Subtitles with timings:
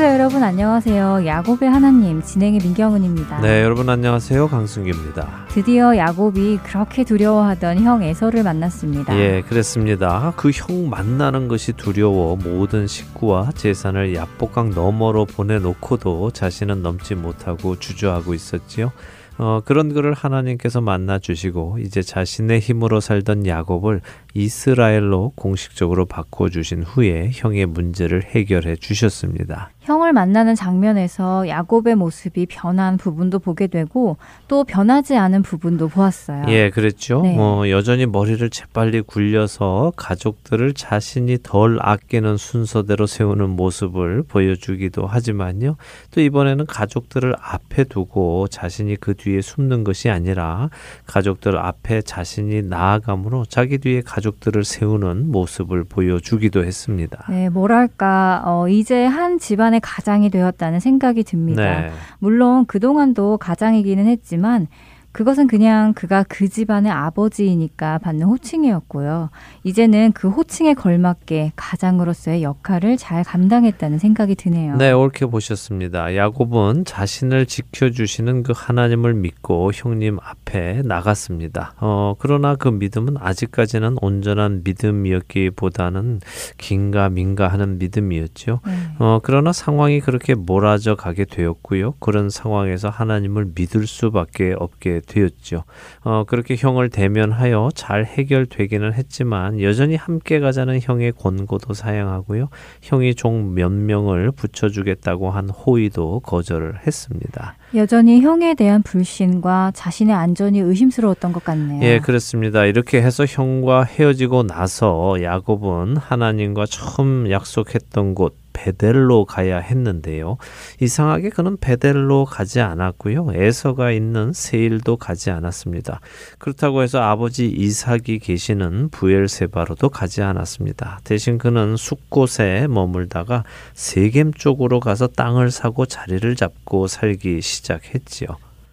[0.00, 1.26] 애청자 여러분 안녕하세요.
[1.26, 3.42] 야곱의 하나님 진행의 민경은입니다.
[3.42, 4.48] 네, 여러분 안녕하세요.
[4.48, 5.44] 강승규입니다.
[5.48, 9.14] 드디어 야곱이 그렇게 두려워하던 형 에서를 만났습니다.
[9.18, 10.32] 예, 그랬습니다.
[10.36, 18.32] 그 형 만나는 것이 두려워 모든 식구와 재산을 야복강 너머로 보내놓고도 자신은 넘지 못하고 주저하고
[18.32, 18.92] 있었지요.
[19.36, 24.00] 어, 그런 그를 하나님께서 만나 주시고 이제 자신의 힘으로 살던 야곱을
[24.34, 29.70] 이스라엘로 공식적으로 바꿔 주신 후에 형의 문제를 해결해 주셨습니다.
[29.80, 36.44] 형을 만나는 장면에서 야곱의 모습이 변한 부분도 보게 되고 또 변하지 않은 부분도 보았어요.
[36.48, 37.22] 예, 그랬죠.
[37.22, 37.36] 네.
[37.36, 45.76] 어, 여전히 머리를 재빨리 굴려서 가족들을 자신이 덜 아끼는 순서대로 세우는 모습을 보여주기도 하지만요.
[46.12, 50.68] 또 이번에는 가족들을 앞에 두고 자신이 그 뒤에 숨는 것이 아니라
[51.06, 57.24] 가족들 앞에 자신이 나아감으로 자기 뒤에 가 족들을 세우는 모습을 보여주기도 했습니다.
[57.28, 61.80] 네, 뭐랄까 어, 이제 한 집안의 가장이 되었다는 생각이 듭니다.
[61.80, 61.90] 네.
[62.18, 64.68] 물론 그동안도 가장이기는 했지만
[65.12, 69.30] 그것은 그냥 그가 그 집안의 아버지이니까 받는 호칭이었고요.
[69.64, 74.76] 이제는 그 호칭에 걸맞게 가장으로서의 역할을 잘 감당했다는 생각이 드네요.
[74.76, 76.14] 네, 옳게 보셨습니다.
[76.14, 81.74] 야곱은 자신을 지켜주시는 그 하나님을 믿고 형님 앞에 나갔습니다.
[81.80, 86.20] 어, 그러나 그 믿음은 아직까지는 온전한 믿음이었기보다는
[86.56, 88.60] 긴가민가 하는 믿음이었죠.
[88.64, 88.72] 네.
[89.00, 91.94] 어, 그러나 상황이 그렇게 몰아져 가게 되었고요.
[91.98, 95.64] 그런 상황에서 하나님을 믿을 수밖에 없게 되었죠.
[96.02, 102.48] 어, 그렇게 형을 대면하여 잘 해결되기는 했지만 여전히 함께 가자는 형의 권고도 사양하고요.
[102.82, 107.56] 형이 종 몇 명을 붙여주겠다고 한 호의도 거절을 했습니다.
[107.74, 111.82] 여전히 형에 대한 불신과 자신의 안전이 의심스러웠던 것 같네요.
[111.82, 112.64] 예, 그렇습니다.
[112.64, 120.36] 이렇게 해서 형과 헤어지고 나서 야곱은 하나님과 처음 약속했던 곳 베델로 가야 했는데요.
[120.80, 123.28] 이상하게 그는 베델로 가지 않았고요.
[123.34, 126.00] 에서가 있는 세일도 가지 않았습니다.
[126.38, 131.00] 그렇다고 해서 아버지 이삭이 계시는 부엘세바로도 가지 않았습니다.
[131.04, 133.44] 대신 그는 숲곳에 머물다가
[133.74, 138.28] 세겜 쪽으로 가서 땅을 사고 자리를 잡고 살기 시작했지요.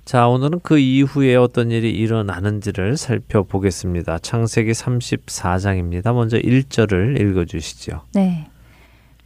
[0.07, 4.19] 자, 오늘은 그 이후에 어떤 일이 일어나는지를 살펴보겠습니다.
[4.19, 6.13] 창세기 34장입니다.
[6.13, 8.03] 먼저 1절을 읽어 주시죠.
[8.13, 8.47] 네.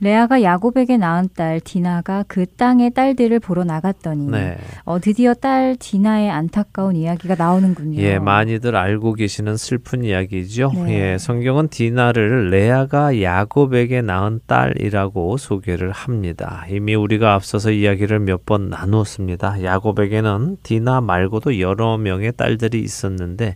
[0.02, 4.58] 레아가 야곱에게 낳은 딸 디나가 그 땅의 딸들을 보러 나갔더니 네.
[4.84, 8.02] 어, 드디어 딸 디나의 안타까운 이야기가 나오는군요.
[8.02, 10.72] 예, 많이들 알고 계시는 슬픈 이야기죠.
[10.86, 11.14] 네.
[11.14, 16.66] 예, 성경은 디나를 레아가 야곱에게 낳은 딸이라고 소개를 합니다.
[16.70, 19.64] 이미 우리가 앞서서 이야기를 몇 번 나누었습니다.
[19.64, 23.56] 야곱에게는 디나 말고도 여러 명의 딸들이 있었는데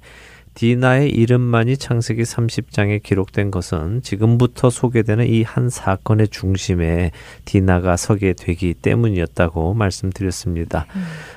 [0.55, 7.11] 디나의 이름만이 창세기 30장에 기록된 것은 지금부터 소개되는 이 한 사건의 중심에
[7.45, 10.85] 디나가 서게 되기 때문이었다고 말씀드렸습니다.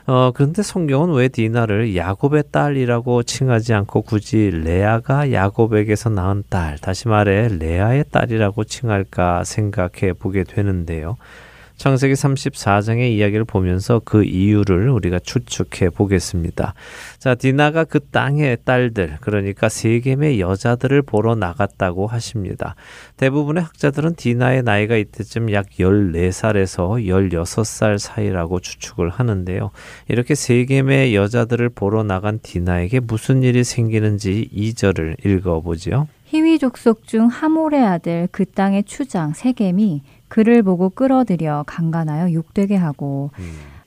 [0.06, 7.08] 어, 그런데 성경은 왜 디나를 야곱의 딸이라고 칭하지 않고 굳이 레아가 야곱에게서 낳은 딸, 다시
[7.08, 11.16] 말해 레아의 딸이라고 칭할까 생각해 보게 되는데요.
[11.78, 16.74] 창세기 34장의 이야기를 보면서 그 이유를 우리가 추측해 보겠습니다.
[17.18, 22.74] 자, 디나가 그 땅의 딸들, 그러니까 세겜의 여자들을 보러 나갔다고 하십니다.
[23.16, 29.70] 대부분의 학자들은 디나의 나이가 이때쯤 약 14살에서 16살 사이라고 추측을 하는데요.
[30.08, 36.08] 이렇게 세겜의 여자들을 보러 나간 디나에게 무슨 일이 생기는지 2절을 읽어보지요.
[36.24, 43.30] 히위 족속 중 하몰의 아들 그 땅의 추장 세겜이 그를 보고 끌어들여 강간하여 욕되게 하고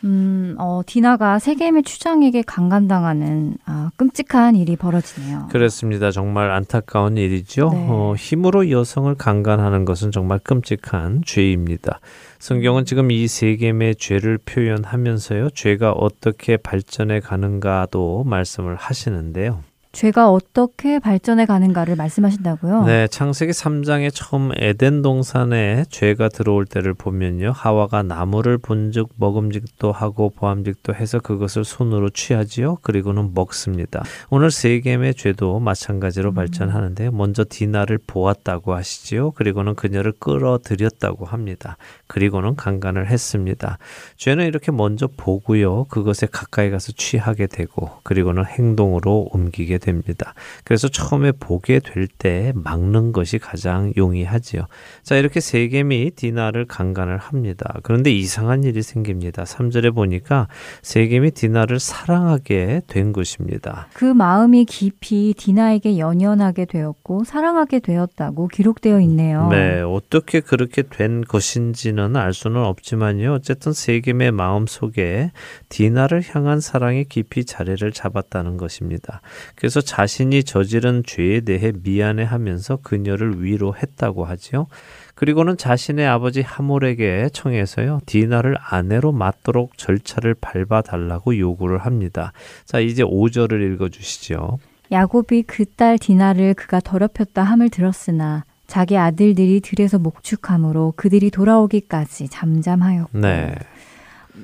[0.04, 5.48] 음, 어, 디나가 세겜의 추장에게 강간당하는 아, 끔찍한 일이 벌어지네요.
[5.52, 6.10] 그렇습니다.
[6.12, 7.70] 정말 안타까운 일이죠.
[7.72, 7.88] 네.
[7.90, 12.00] 어, 힘으로 여성을 강간하는 것은 정말 끔찍한 죄입니다.
[12.40, 19.62] 성경은 지금 이 세겜의 죄를 표현하면서요, 죄가 어떻게 발전해 가는가도 말씀을 하시는데요.
[19.92, 22.86] 죄가 어떻게 발전해 가는가를 말씀하신다고요?
[22.86, 27.52] 네, 창세기 3장에 처음 에덴 동산에 죄가 들어올 때를 보면요.
[27.54, 32.78] 하와가 나무를 본즉 먹음직도 하고 보암직도 해서 그것을 손으로 취하지요.
[32.82, 34.04] 그리고는 먹습니다.
[34.30, 36.36] 오늘 세겜의 죄도 마찬가지로 음.
[36.36, 39.32] 발전하는데 먼저 디나를 보았다고 하시지요.
[39.32, 41.76] 그리고는 그녀를 끌어들였다고 합니다.
[42.08, 43.78] 그리고는 강간을 했습니다.
[44.16, 45.86] 죄는 이렇게 먼저 보고요.
[45.86, 50.34] 그것에 가까이 가서 취하게 되고 그리고는 행동으로 옮기게 됩니다.
[50.64, 54.68] 그래서 처음에 보게 될 때 막는 것이 가장 용이하지요.
[55.04, 57.80] 자, 이렇게 세겜이 디나를 강간을 합니다.
[57.84, 59.44] 그런데 이상한 일이 생깁니다.
[59.44, 60.48] 3절에 보니까
[60.82, 63.88] 세겜이 디나를 사랑하게 된 것입니다.
[63.94, 69.48] 그 마음이 깊이 디나에게 연연하게 되었고 사랑하게 되었다고 기록되어 있네요.
[69.50, 73.34] 네, 어떻게 그렇게 된 것인지는 알 수는 없지만요.
[73.34, 75.32] 어쨌든 세겜의 마음 속에
[75.70, 79.22] 디나를 향한 사랑이 깊이 자리를 잡았다는 것입니다.
[79.56, 84.68] 그래서 자신이 저지른 죄에 대해 미안해하면서 그녀를 위로했다고 하지요.
[85.16, 92.34] 그리고는 자신의 아버지 하몰에게 청해서요 디나를 아내로 맞도록 절차를 밟아 달라고 요구를 합니다.
[92.66, 94.58] 자 이제 5절을 읽어 주시죠.
[94.92, 103.20] 야곱이 그 딸 디나를 그가 더럽혔다 함을 들었으나 자기 아들들이 들에서 목축함으로 그들이 돌아오기까지 잠잠하였고
[103.20, 103.54] 네.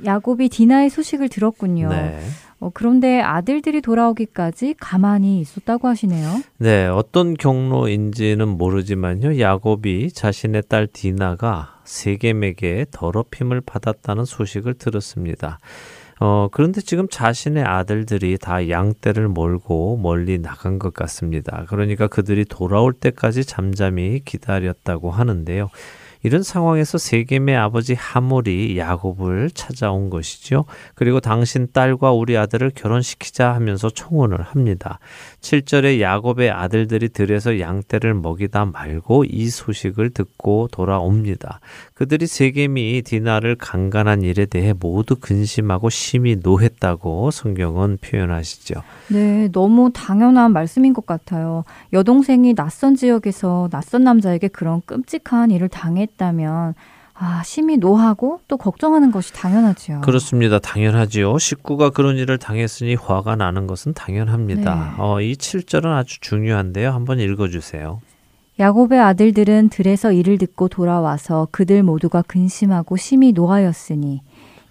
[0.06, 1.90] 야곱이 디나의 소식을 들었군요.
[1.90, 2.20] 네.
[2.60, 6.42] 어, 그런데 아들들이 돌아오기까지 가만히 있었다고 하시네요.
[6.58, 9.40] 네, 어떤 경로인지는 모르지만요.
[9.40, 15.60] 야곱이 자신의 딸 디나가 세겜에게 더럽힘을 받았다는 소식을 들었습니다.
[16.20, 21.66] 어, 그런데 지금 자신의 아들들이 다 양떼를 몰고 멀리 나간 것 같습니다.
[21.70, 25.70] 그러니까 그들이 돌아올 때까지 잠잠히 기다렸다고 하는데요.
[26.28, 30.66] 이런 상황에서 세겜의 아버지 하몰이 야곱을 찾아온 것이죠.
[30.94, 35.00] 그리고 당신 딸과 우리 아들을 결혼시키자 하면서 청혼을 합니다.
[35.40, 41.62] 7절에 야곱의 아들들이 들에서 양떼를 먹이다 말고 이 소식을 듣고 돌아옵니다.
[41.94, 48.84] 그들이 세겜이 디나를 강간한 일에 대해 모두 근심하고 심히 노했다고 성경은 표현하시죠.
[49.08, 51.64] 네, 너무 당연한 말씀인 것 같아요.
[51.94, 56.74] 여동생이 낯선 지역에서 낯선 남자에게 그런 끔찍한 일을 당했 다면
[57.20, 60.02] 아, 심히 노하고 또 걱정하는 것이 당연하지요.
[60.02, 60.60] 그렇습니다.
[60.60, 61.40] 당연하지요.
[61.40, 64.76] 식구가 그런 일을 당했으니 화가 나는 것은 당연합니다.
[64.76, 65.02] 네.
[65.02, 66.92] 어, 이 7절은 아주 중요한데요.
[66.92, 68.02] 한번 읽어 주세요.
[68.60, 74.22] 야곱의 아들들은 들에서 이를 듣고 돌아와서 그들 모두가 근심하고 심히 노하였으니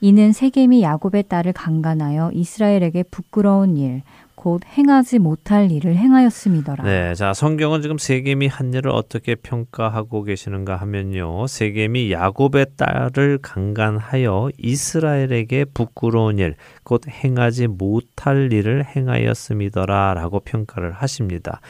[0.00, 4.02] 이는 세겜이 야곱의 딸을 강간하여 이스라엘에게 부끄러운 일,
[4.36, 6.84] 곧 행하지 못할 일을 행하였음이더라.
[6.84, 14.50] 네, 자 성경은 지금 세겜이 한 일을 어떻게 평가하고 계시는가 하면요, 세겜이 야곱의 딸을 강간하여
[14.58, 16.54] 이스라엘에게 부끄러운 일,
[16.84, 21.60] 곧 행하지 못할 일을 행하였음이더라라고 평가를 하십니다.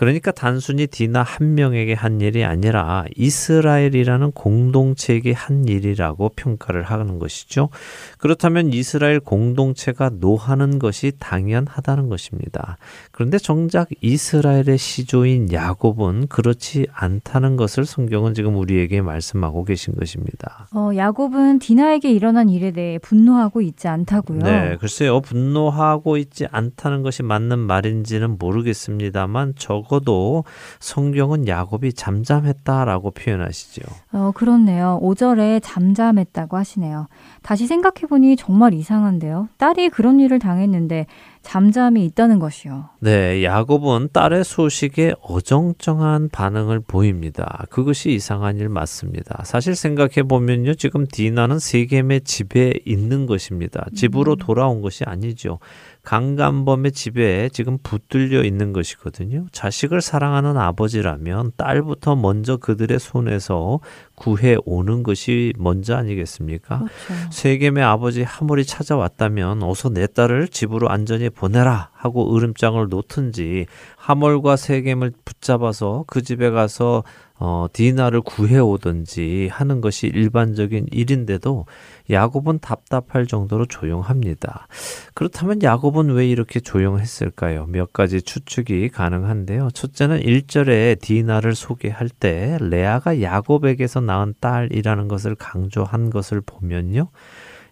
[0.00, 7.68] 그러니까 단순히 디나 한 명에게 한 일이 아니라 이스라엘이라는 공동체에게 한 일이라고 평가를 하는 것이죠.
[8.16, 12.78] 그렇다면 이스라엘 공동체가 노하는 것이 당연하다는 것입니다.
[13.12, 20.66] 그런데 정작 이스라엘의 시조인 야곱은 그렇지 않다는 것을 성경은 지금 우리에게 말씀하고 계신 것입니다.
[20.74, 24.38] 어, 야곱은 디나에게 일어난 일에 대해 분노하고 있지 않다고요.
[24.38, 25.20] 네, 글쎄요.
[25.20, 30.44] 분노하고 있지 않다는 것이 맞는 말인지는 모르겠습니다만 적 적어도
[30.78, 33.82] 성경은 야곱이 잠잠했다라고 표현하시죠.
[34.12, 35.00] 어, 그렇네요.
[35.02, 37.08] 5절에 잠잠했다고 하시네요.
[37.42, 39.48] 다시 생각해보니 정말 이상한데요.
[39.58, 41.06] 딸이 그런 일을 당했는데
[41.42, 42.90] 잠잠이 있다는 것이요.
[43.00, 47.64] 네, 야곱은 딸의 소식에 어정쩡한 반응을 보입니다.
[47.70, 49.42] 그것이 이상한 일 맞습니다.
[49.44, 53.86] 사실 생각해 보면요, 지금 디나는 세겜의 집에 있는 것입니다.
[53.94, 54.36] 집으로 음.
[54.38, 55.58] 돌아온 것이 아니죠.
[56.02, 59.46] 강간범의 집에 지금 붙들려 있는 것이거든요.
[59.52, 63.80] 자식을 사랑하는 아버지라면 딸부터 먼저 그들의 손에서
[64.20, 66.78] 구해 오는 것이 먼저 아니겠습니까?
[66.78, 67.30] 그렇죠.
[67.32, 73.64] 세겜의 아버지 하몰이 찾아왔다면 어서 내 딸을 집으로 안전히 보내라 하고 으름장을 놓든지
[73.96, 77.02] 하몰과 세겜을 붙잡아서 그 집에 가서
[77.42, 81.64] 어, 디나를 구해오든지 하는 것이 일반적인 일인데도
[82.10, 84.68] 야곱은 답답할 정도로 조용합니다.
[85.14, 87.64] 그렇다면 야곱은 왜 이렇게 조용했을까요?
[87.66, 89.70] 몇 가지 추측이 가능한데요.
[89.72, 97.08] 첫째는 1절에 디나를 소개할 때 레아가 야곱에게서 낳은 딸이라는 것을 강조한 것을 보면요.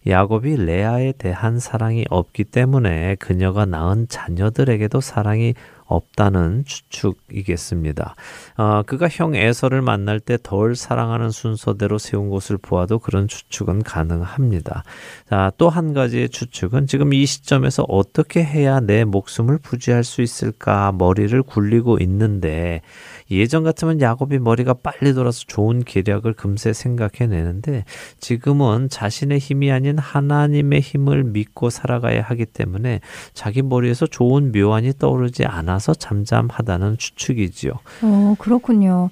[0.06, 5.54] 야곱이 레아에 대한 사랑이 없기 때문에 그녀가 낳은 자녀들에게도 사랑이
[5.88, 8.14] 없다는 추측이겠습니다.
[8.58, 14.84] 어, 그가 형 에서를 만날 때 덜 사랑하는 순서대로 세운 것을 보아도 그런 추측은 가능합니다.
[15.30, 20.92] 자, 또 한 가지의 추측은 지금 이 시점에서 어떻게 해야 내 목숨을 부지할 수 있을까
[20.92, 22.82] 머리를 굴리고 있는데
[23.30, 27.84] 예전 같으면 야곱이 머리가 빨리 돌아서 좋은 계략을 금세 생각해내는데
[28.20, 33.00] 지금은 자신의 힘이 아닌 하나님의 힘을 믿고 살아가야 하기 때문에
[33.34, 37.72] 자기 머리에서 좋은 묘안이 떠오르지 않아서 잠잠하다는 추측이지요.
[38.02, 39.10] 어, 그렇군요.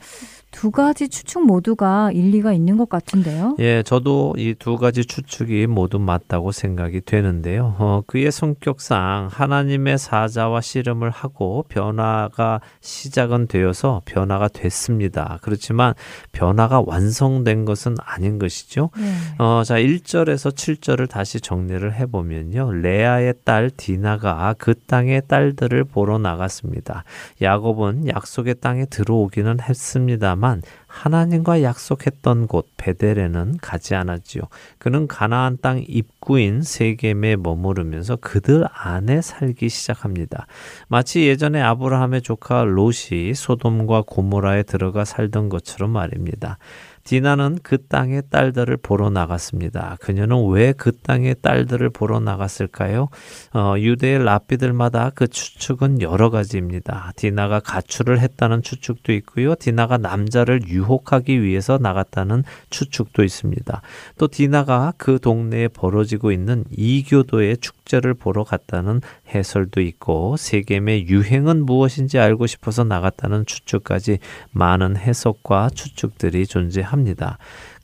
[0.51, 3.57] 두 가지 추측 모두가 일리가 있는 것 같은데요.
[3.59, 7.75] 예, 저도 이 두 가지 추측이 모두 맞다고 생각이 되는데요.
[7.79, 15.39] 어, 그의 성격상 하나님의 사자와 씨름을 하고 변화가 시작은 되어서 변화가 됐습니다.
[15.43, 15.93] 그렇지만
[16.33, 18.91] 변화가 완성된 것은 아닌 것이죠.
[18.97, 19.13] 네.
[19.39, 22.73] 어, 자, 1절에서 7절을 다시 정리를 해보면요.
[22.73, 27.05] 레아의 딸 디나가 그 땅의 딸들을 보러 나갔습니다.
[27.43, 34.43] 야곱은 약속의 땅에 들어오기는 했습니다 만 하지만 하나님과 약속했던 곳 베델에는 가지 않았지요.
[34.79, 40.47] 그는 가나안 땅 입구인 세겜에 머무르면서 그들 안에 살기 시작합니다.
[40.89, 46.59] 마치 예전에 아브라함의 조카 롯이 소돔과 고모라에 들어가 살던 것처럼 말입니다.
[47.07, 49.97] 디나는 그 땅의 딸들을 보러 나갔습니다.
[50.01, 53.09] 그녀는 왜 그 땅의 딸들을 보러 나갔을까요?
[53.55, 57.13] 어, 유대의 랍비들마다 그 추측은 여러 가지입니다.
[57.17, 59.55] 디나가 가출을 했다는 추측도 있고요.
[59.55, 63.83] 디나가 남자를 유혹하기 위해서 나갔다는 추측도 있습니다.
[64.19, 69.01] 또 디나가 그 동네에 벌어지고 있는 이교도의 축제를 보러 갔다는
[69.33, 74.19] 해설도 있고 세겜의 유행은 무엇인지 알고 싶어서 나갔다는 추측까지
[74.51, 76.96] 많은 해석과 추측들이 존재합니다.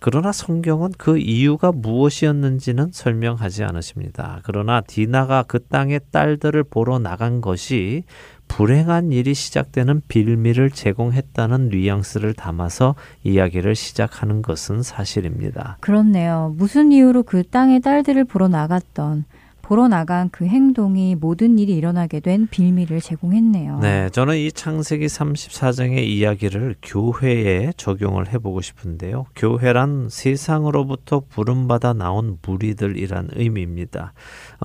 [0.01, 4.41] 그러나 성경은 그 이유가 무엇이었는지는 설명하지 않으십니다.
[4.43, 8.05] 그러나 디나가 그 땅의 딸들을 보러 나간 것이
[8.49, 15.79] 불행한 일이 시작되는 빌미를 제공했다는 뉘앙스를 담아서 이야기를 시작하는 것은 사실입니다.
[15.81, 16.55] 그렇네요.
[16.59, 19.25] 무슨 이유로 그 땅의 딸들을 보러 나갔던
[19.63, 23.79] 보러 나간 그 행동이 모든 일이 일어나게 된 빌미를 제공했네요.
[23.79, 29.27] 네, 저는 이 창세기 34장의 이야기를 교회에 적용을 해보고 싶은데요.
[29.37, 34.13] 교회란 세상으로부터 부름받아 나온 무리들이란 의미입니다.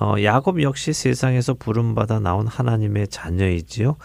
[0.00, 3.96] 어, 야곱 역시 세상에서 부름받아 나온 하나님의 자녀이지요.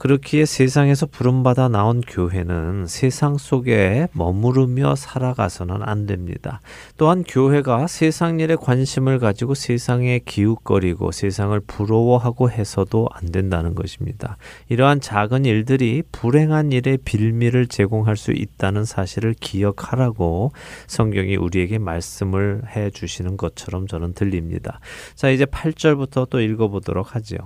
[0.00, 6.62] 그렇기에 세상에서 부름받아 나온 교회는 세상 속에 머무르며 살아가서는 안 됩니다.
[6.96, 14.38] 또한 교회가 세상 일에 관심을 가지고 세상에 기웃거리고 세상을 부러워하고 해서도 안 된다는 것입니다.
[14.70, 20.52] 이러한 작은 일들이 불행한 일의 빌미를 제공할 수 있다는 사실을 기억하라고
[20.86, 24.80] 성경이 우리에게 말씀을 해 주시는 것처럼 저는 들립니다.
[25.14, 27.36] 자, 이제 8절부터 또 읽어보도록 하죠.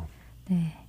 [0.48, 0.83] 네.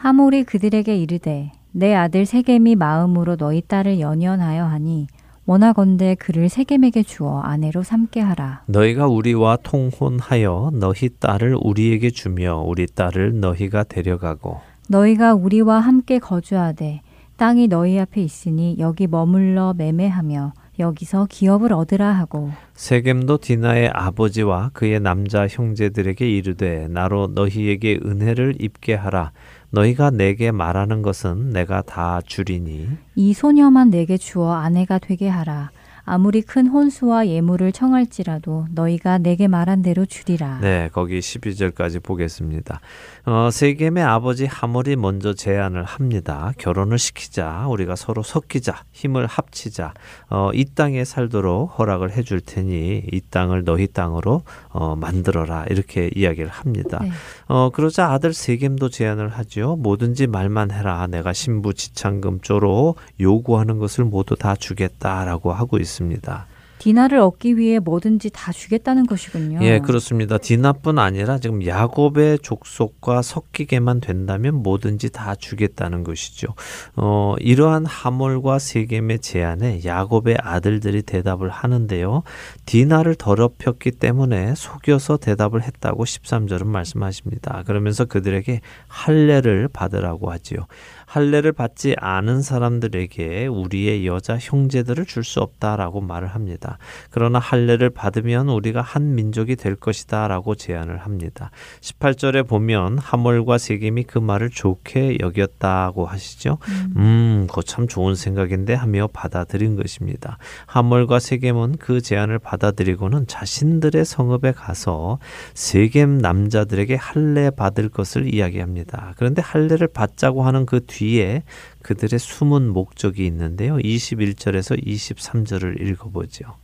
[0.00, 5.08] 하몰이 그들에게 이르되 내 아들 세겜이 마음으로 너희 딸을 연연하여 하니
[5.44, 8.62] 원하건대 그를 세겜에게 주어 아내로 삼게 하라.
[8.64, 17.02] 너희가 우리와 통혼하여 너희 딸을 우리에게 주며 우리 딸을 너희가 데려가고 너희가 우리와 함께 거주하되
[17.36, 24.98] 땅이 너희 앞에 있으니 여기 머물러 매매하며 여기서 기업을 얻으라 하고 세겜도 디나의 아버지와 그의
[25.00, 29.32] 남자 형제들에게 이르되 나로 너희에게 은혜를 입게 하라
[29.70, 35.70] 너희가 내게 말하는 것은 내가 다 주리니 이 소녀만 내게 주어 아내가 되게 하라
[36.04, 40.58] 아무리 큰 혼수와 예물을 청할지라도 너희가 내게 말한 대로 주리라.
[40.60, 42.80] 네, 거기 12절까지 보겠습니다.
[43.26, 46.52] 어, 세겜의 아버지 하몰이 먼저 제안을 합니다.
[46.58, 47.66] 결혼을 시키자.
[47.68, 48.84] 우리가 서로 섞이자.
[48.92, 49.94] 힘을 합치자.
[50.30, 55.66] 어, 이 땅에 살도록 허락을 해줄 테니 이 땅을 너희 땅으로 어, 만들어라.
[55.68, 57.00] 이렇게 이야기를 합니다.
[57.02, 57.10] 네.
[57.46, 59.76] 어, 그러자 아들 세겜도 제안을 하죠.
[59.76, 61.06] 뭐든지 말만 해라.
[61.06, 66.46] 내가 신부 지창금 쪼로 요구하는 것을 모두 다 주겠다라고 하고 있습니다.
[66.80, 69.58] 디나를 얻기 위해 뭐든지 다 주겠다는 것이군요.
[69.60, 70.38] 예, 그렇습니다.
[70.38, 76.54] 디나뿐 아니라 지금 야곱의 족속과 섞이게만 된다면 뭐든지 다 주겠다는 것이죠.
[76.96, 82.22] 어, 이러한 하몰과 세겜의 제안에 야곱의 아들들이 대답을 하는데요.
[82.64, 87.62] 디나를 더럽혔기 때문에 속여서 대답을 했다고 13절은 말씀하십니다.
[87.66, 90.66] 그러면서 그들에게 할례를 받으라고 하지요.
[91.10, 96.78] 할례를 받지 않은 사람들에게 우리의 여자 형제들을 줄 수 없다라고 말을 합니다.
[97.10, 101.50] 그러나 할례를 받으면 우리가 한 민족이 될 것이다라고 제안을 합니다.
[101.82, 106.56] 18절에 보면 하몰과 세겜이 그 말을 좋게 여겼다고 하시죠.
[106.68, 110.38] 음, 음 그거 참 좋은 생각인데 하며 받아들인 것입니다.
[110.66, 115.18] 하몰과 세겜은 그 제안을 받아들이고는 자신들의 성읍에 가서
[115.52, 119.12] 세겜 남자들에게 할례 받을 것을 이야기합니다.
[119.16, 121.42] 그런데 할례를 받자고 하는 그 뒤에
[121.82, 123.76] 그들의 숨은 목적이 있는데요.
[123.76, 126.56] 21절에서 23절을 읽어보죠.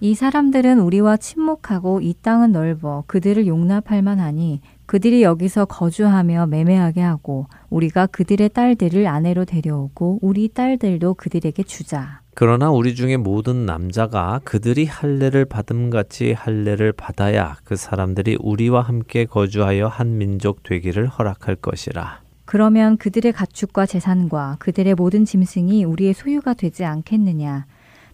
[0.00, 7.46] 이 사람들은 우리와 친목하고 이 땅은 넓어 그들을 용납할 만하니 그들이 여기서 거주하며 매매하게 하고
[7.70, 12.20] 우리가 그들의 딸들을 아내로 데려오고 우리 딸들도 그들에게 주자.
[12.34, 19.24] 그러나 우리 중에 모든 남자가 그들이 할례를 받음 같이 할례를 받아야 그 사람들이 우리와 함께
[19.24, 22.23] 거주하여 한 민족 되기를 허락할 것이라.
[22.44, 27.66] 그러면 그들의 가축과 재산과 그들의 모든 짐승이 우리의 소유가 되지 않겠느냐.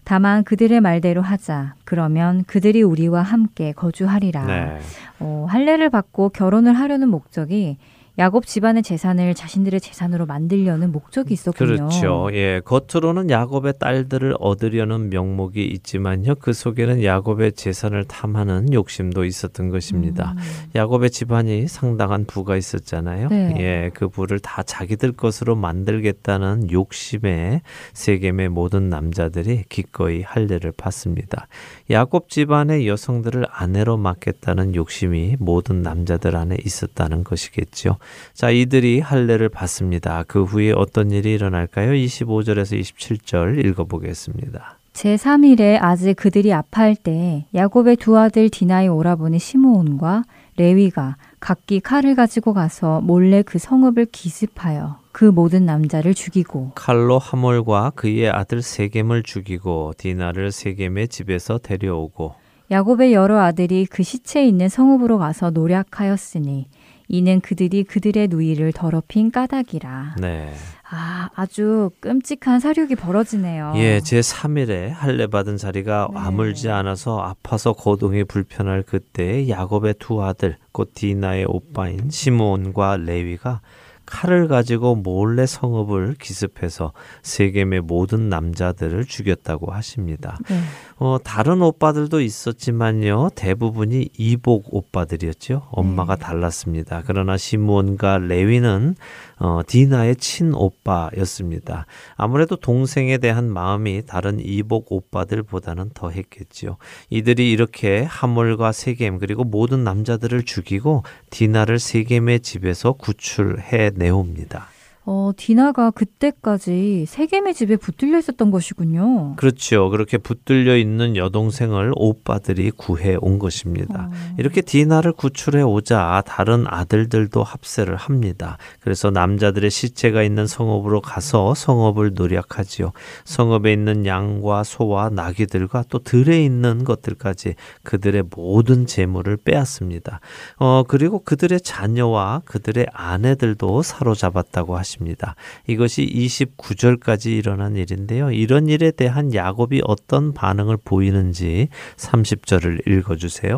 [0.03, 1.75] 다만 그들의 말대로 하자.
[1.85, 4.45] 그러면 그들이 우리와 함께 거주하리라.
[4.45, 4.79] 네.
[5.19, 7.77] 어, 할례를 받고 결혼을 하려는 목적이
[8.19, 11.75] 야곱 집안의 재산을 자신들의 재산으로 만들려는 목적이 있었군요.
[11.75, 12.29] 그렇죠.
[12.33, 16.35] 예, 겉으로는 야곱의 딸들을 얻으려는 명목이 있지만요.
[16.35, 20.35] 그 속에는 야곱의 재산을 탐하는 욕심도 있었던 것입니다.
[20.37, 20.43] 음.
[20.75, 23.29] 야곱의 집안이 상당한 부가 있었잖아요.
[23.29, 23.55] 네.
[23.59, 27.61] 예, 그 부를 다 자기들 것으로 만들겠다는 욕심에
[27.93, 31.47] 세겜의 모든 남자들이 기꺼이 할례를 받습니다.
[31.89, 37.97] 야곱 집안의 여성들을 아내로 맡겠다는 욕심이 모든 남자들 안에 있었다는 것이겠죠.
[38.33, 40.23] 자, 이들이 할례를 받습니다.
[40.27, 41.91] 그 후에 어떤 일이 일어날까요?
[41.91, 44.77] 25절에서 27절 읽어보겠습니다.
[44.93, 50.23] 제3일에 아직 그들이 아파할 때 야곱의 두 아들 디나의 오라버니 시므온과
[50.57, 57.91] 레위가 각기 칼을 가지고 가서 몰래 그 성읍을 기습하여 그 모든 남자를 죽이고 칼로 하몰과
[57.95, 62.35] 그의 아들 세겜을 죽이고 디나를 세겜의 집에서 데려오고
[62.69, 66.67] 야곱의 여러 아들이 그 시체에 있는 성읍으로 가서 노략하였으니
[67.11, 70.15] 이는 그들이 그들의 누이를 더럽힌 까닭이라.
[70.21, 70.53] 네.
[70.89, 73.73] 아, 아주 끔찍한 사륙이 벌어지네요.
[73.75, 76.19] 예, 제 3일에 할례 받은 자리가 네.
[76.19, 83.59] 아물지 않아서 아파서 거동이 불편할 그때 야곱의 두 아들 곧 디나의 오빠인 시므온과 레위가
[84.05, 86.91] 칼을 가지고 몰래 성읍을 기습해서
[87.23, 90.37] 세겜의 모든 남자들을 죽였다고 하십니다.
[90.49, 90.59] 네.
[91.03, 93.31] 어, 다른 오빠들도 있었지만요.
[93.33, 95.63] 대부분이 이복 오빠들이었죠.
[95.71, 96.21] 엄마가 네.
[96.21, 97.01] 달랐습니다.
[97.07, 98.95] 그러나 시므온과 레위는
[99.39, 101.87] 어, 디나의 친오빠였습니다.
[102.17, 106.77] 아무래도 동생에 대한 마음이 다른 이복 오빠들보다는 더 했겠지요.
[107.09, 114.67] 이들이 이렇게 하몰과 세겜 그리고 모든 남자들을 죽이고 디나를 세겜의 집에서 구출해 내옵니다.
[115.03, 119.35] 어, 디나가 그때까지 세겜의 집에 붙들려 있었던 것이군요.
[119.35, 119.89] 그렇죠.
[119.89, 124.09] 그렇게 붙들려 있는 여동생을 오빠들이 구해 온 것입니다.
[124.11, 124.35] 어.
[124.37, 128.57] 이렇게 디나를 구출해 오자 다른 아들들도 합세를 합니다.
[128.79, 132.91] 그래서 남자들의 시체가 있는 성읍으로 가서 성읍을 노력하지요.
[133.25, 140.19] 성읍에 있는 양과 소와 나귀들과 또 들에 있는 것들까지 그들의 모든 재물을 빼앗습니다.
[140.57, 144.90] 어, 그리고 그들의 자녀와 그들의 아내들도 사로잡았다고 하십니다.
[144.91, 145.35] 것입니다.
[145.67, 148.31] 이것이 29절까지 일어난 일인데요.
[148.31, 153.57] 이런 일에 대한 야곱이 어떤 반응을 보이는지 30절을 읽어 주세요.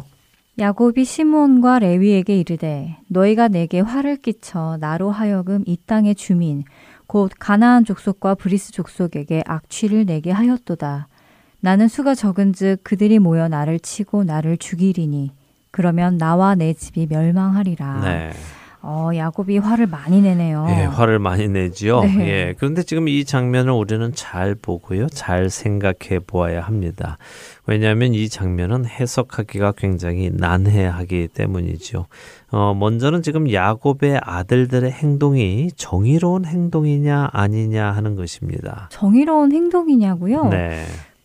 [0.60, 6.63] 야곱이 시몬과 레위에게 이르되 너희가 내게 화를 끼쳐 나로 하여금 이 땅의 주민
[7.08, 11.08] 곧 가나안 족속과 브리스 족속에게 악취를 내게 하였도다.
[11.60, 15.32] 나는 수가 적은즉 그들이 모여 나를 치고 나를 죽이리니
[15.72, 18.02] 그러면 나와 내 집이 멸망하리라.
[18.04, 18.32] 네.
[18.86, 20.67] 어, 야곱이 화를 많이 내네요.
[20.69, 22.02] 예, 화를 많이 내지요.
[22.02, 22.28] 네.
[22.28, 22.54] 예.
[22.58, 25.08] 그런데 지금 이 장면을 우리는 잘 보고요.
[25.08, 27.17] 잘 생각해 보아야 합니다.
[27.65, 32.08] 왜냐하면 이 장면은 해석하기가 굉장히 난해하기 때문이죠.
[32.52, 38.89] 어, 먼저는 지금 야곱의 아들들의 행동이 정의로운 행동이냐 아니냐 하는 것입니다.
[38.91, 40.50] 정의로운 행동이냐고요?
[40.50, 40.84] 네.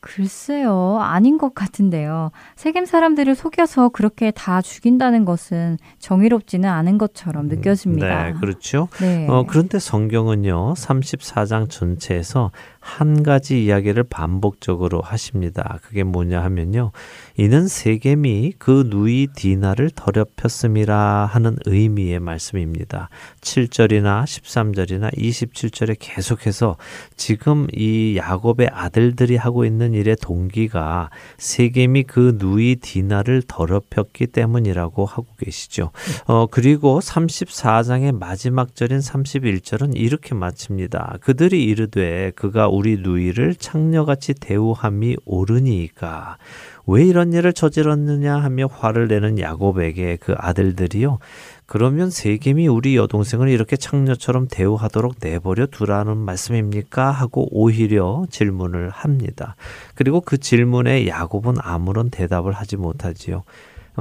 [0.09, 2.31] 글쎄요, 아닌 것 같은데요.
[2.57, 8.25] 세겜 사람들을 속여서 그렇게 다 죽인다는 것은 정의롭지는 않은 것처럼 음, 느껴집니다.
[8.25, 8.89] 네, 그렇죠.
[9.01, 9.27] 네.
[9.29, 12.51] 어, 그런데 성경은요, 34장 전체에서
[12.89, 15.79] 한 가지 이야기를 반복적으로 하십니다.
[15.83, 16.91] 그게 뭐냐 하면요.
[17.37, 23.11] 이는 세겜이 그 누이 디나를 더럽혔음이라 하는 의미의 말씀입니다.
[23.43, 26.77] 7절이나 13절이나 27절에 계속해서
[27.15, 35.27] 지금 이 야곱의 아들들이 하고 있는 일의 동기가 세겜이 그 누이 디나를 더럽혔기 때문이라고 하고
[35.39, 35.91] 계시죠.
[36.27, 41.19] 어, 그리고 34장의 마지막 절인 31절은 이렇게 마칩니다.
[41.21, 46.39] 그들이 이르되 그가 우리 누이를 창녀같이 대우함이 옳으니까
[46.87, 51.19] 왜 이런 일을 저질렀느냐 하며 화를 내는 야곱에게 그 아들들이요
[51.67, 57.11] 그러면 세겜이 우리 여동생을 이렇게 창녀처럼 대우하도록 내버려 두라는 말씀입니까?
[57.11, 59.57] 하고 오히려 질문을 합니다.
[59.97, 63.43] 그리고 그 질문에 야곱은 아무런 대답을 하지 못하지요.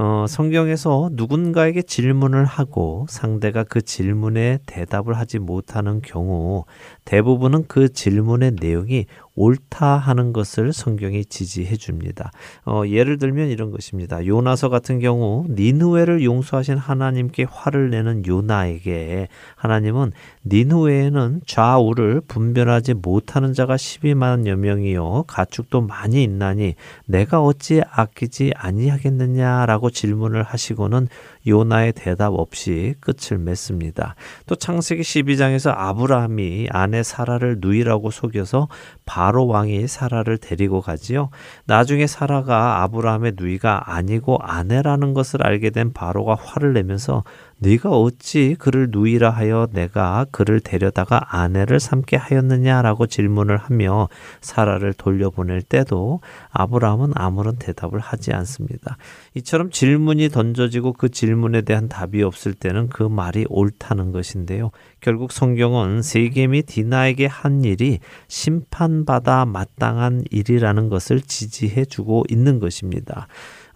[0.00, 6.66] 어, 성경에서 누군가에게 질문을 하고 상대가 그 질문에 대답을 하지 못하는 경우
[7.08, 12.32] 대부분은 그 질문의 내용이 옳다 하는 것을 성경이 지지해 줍니다.
[12.66, 14.26] 어, 예를 들면 이런 것입니다.
[14.26, 20.12] 요나서 같은 경우 니누웨를 용서하신 하나님께 화를 내는 요나에게 하나님은
[20.44, 26.74] 니누웨에는 좌우를 분별하지 못하는 자가 12만여 명이요 가축도 많이 있나니
[27.06, 31.08] 내가 어찌 아끼지 아니하겠느냐라고 질문을 하시고는
[31.46, 34.14] 요나의 대답 없이 끝을 맺습니다.
[34.46, 38.68] 또 창세기 12장에서 아브라함이 아내 사라를 누이라고 속여서
[39.04, 41.30] 바로 왕이 사라를 데리고 가지요.
[41.66, 47.24] 나중에 사라가 아브라함의 누이가 아니고 아내라는 것을 알게 된 바로가 화를 내면서
[47.60, 54.08] 네가 어찌 그를 누이라 하여 내가 그를 데려다가 아내를 삼게 하였느냐라고 질문을 하며
[54.40, 58.96] 사라를 돌려보낼 때도 아브라함은 아무런 대답을 하지 않습니다.
[59.34, 64.70] 이처럼 질문이 던져지고 그 질문에 대한 답이 없을 때는 그 말이 옳다는 것인데요.
[65.00, 73.26] 결국 성경은 세겜이 디나에게 한 일이 심판받아 마땅한 일이라는 것을 지지해 주고 있는 것입니다.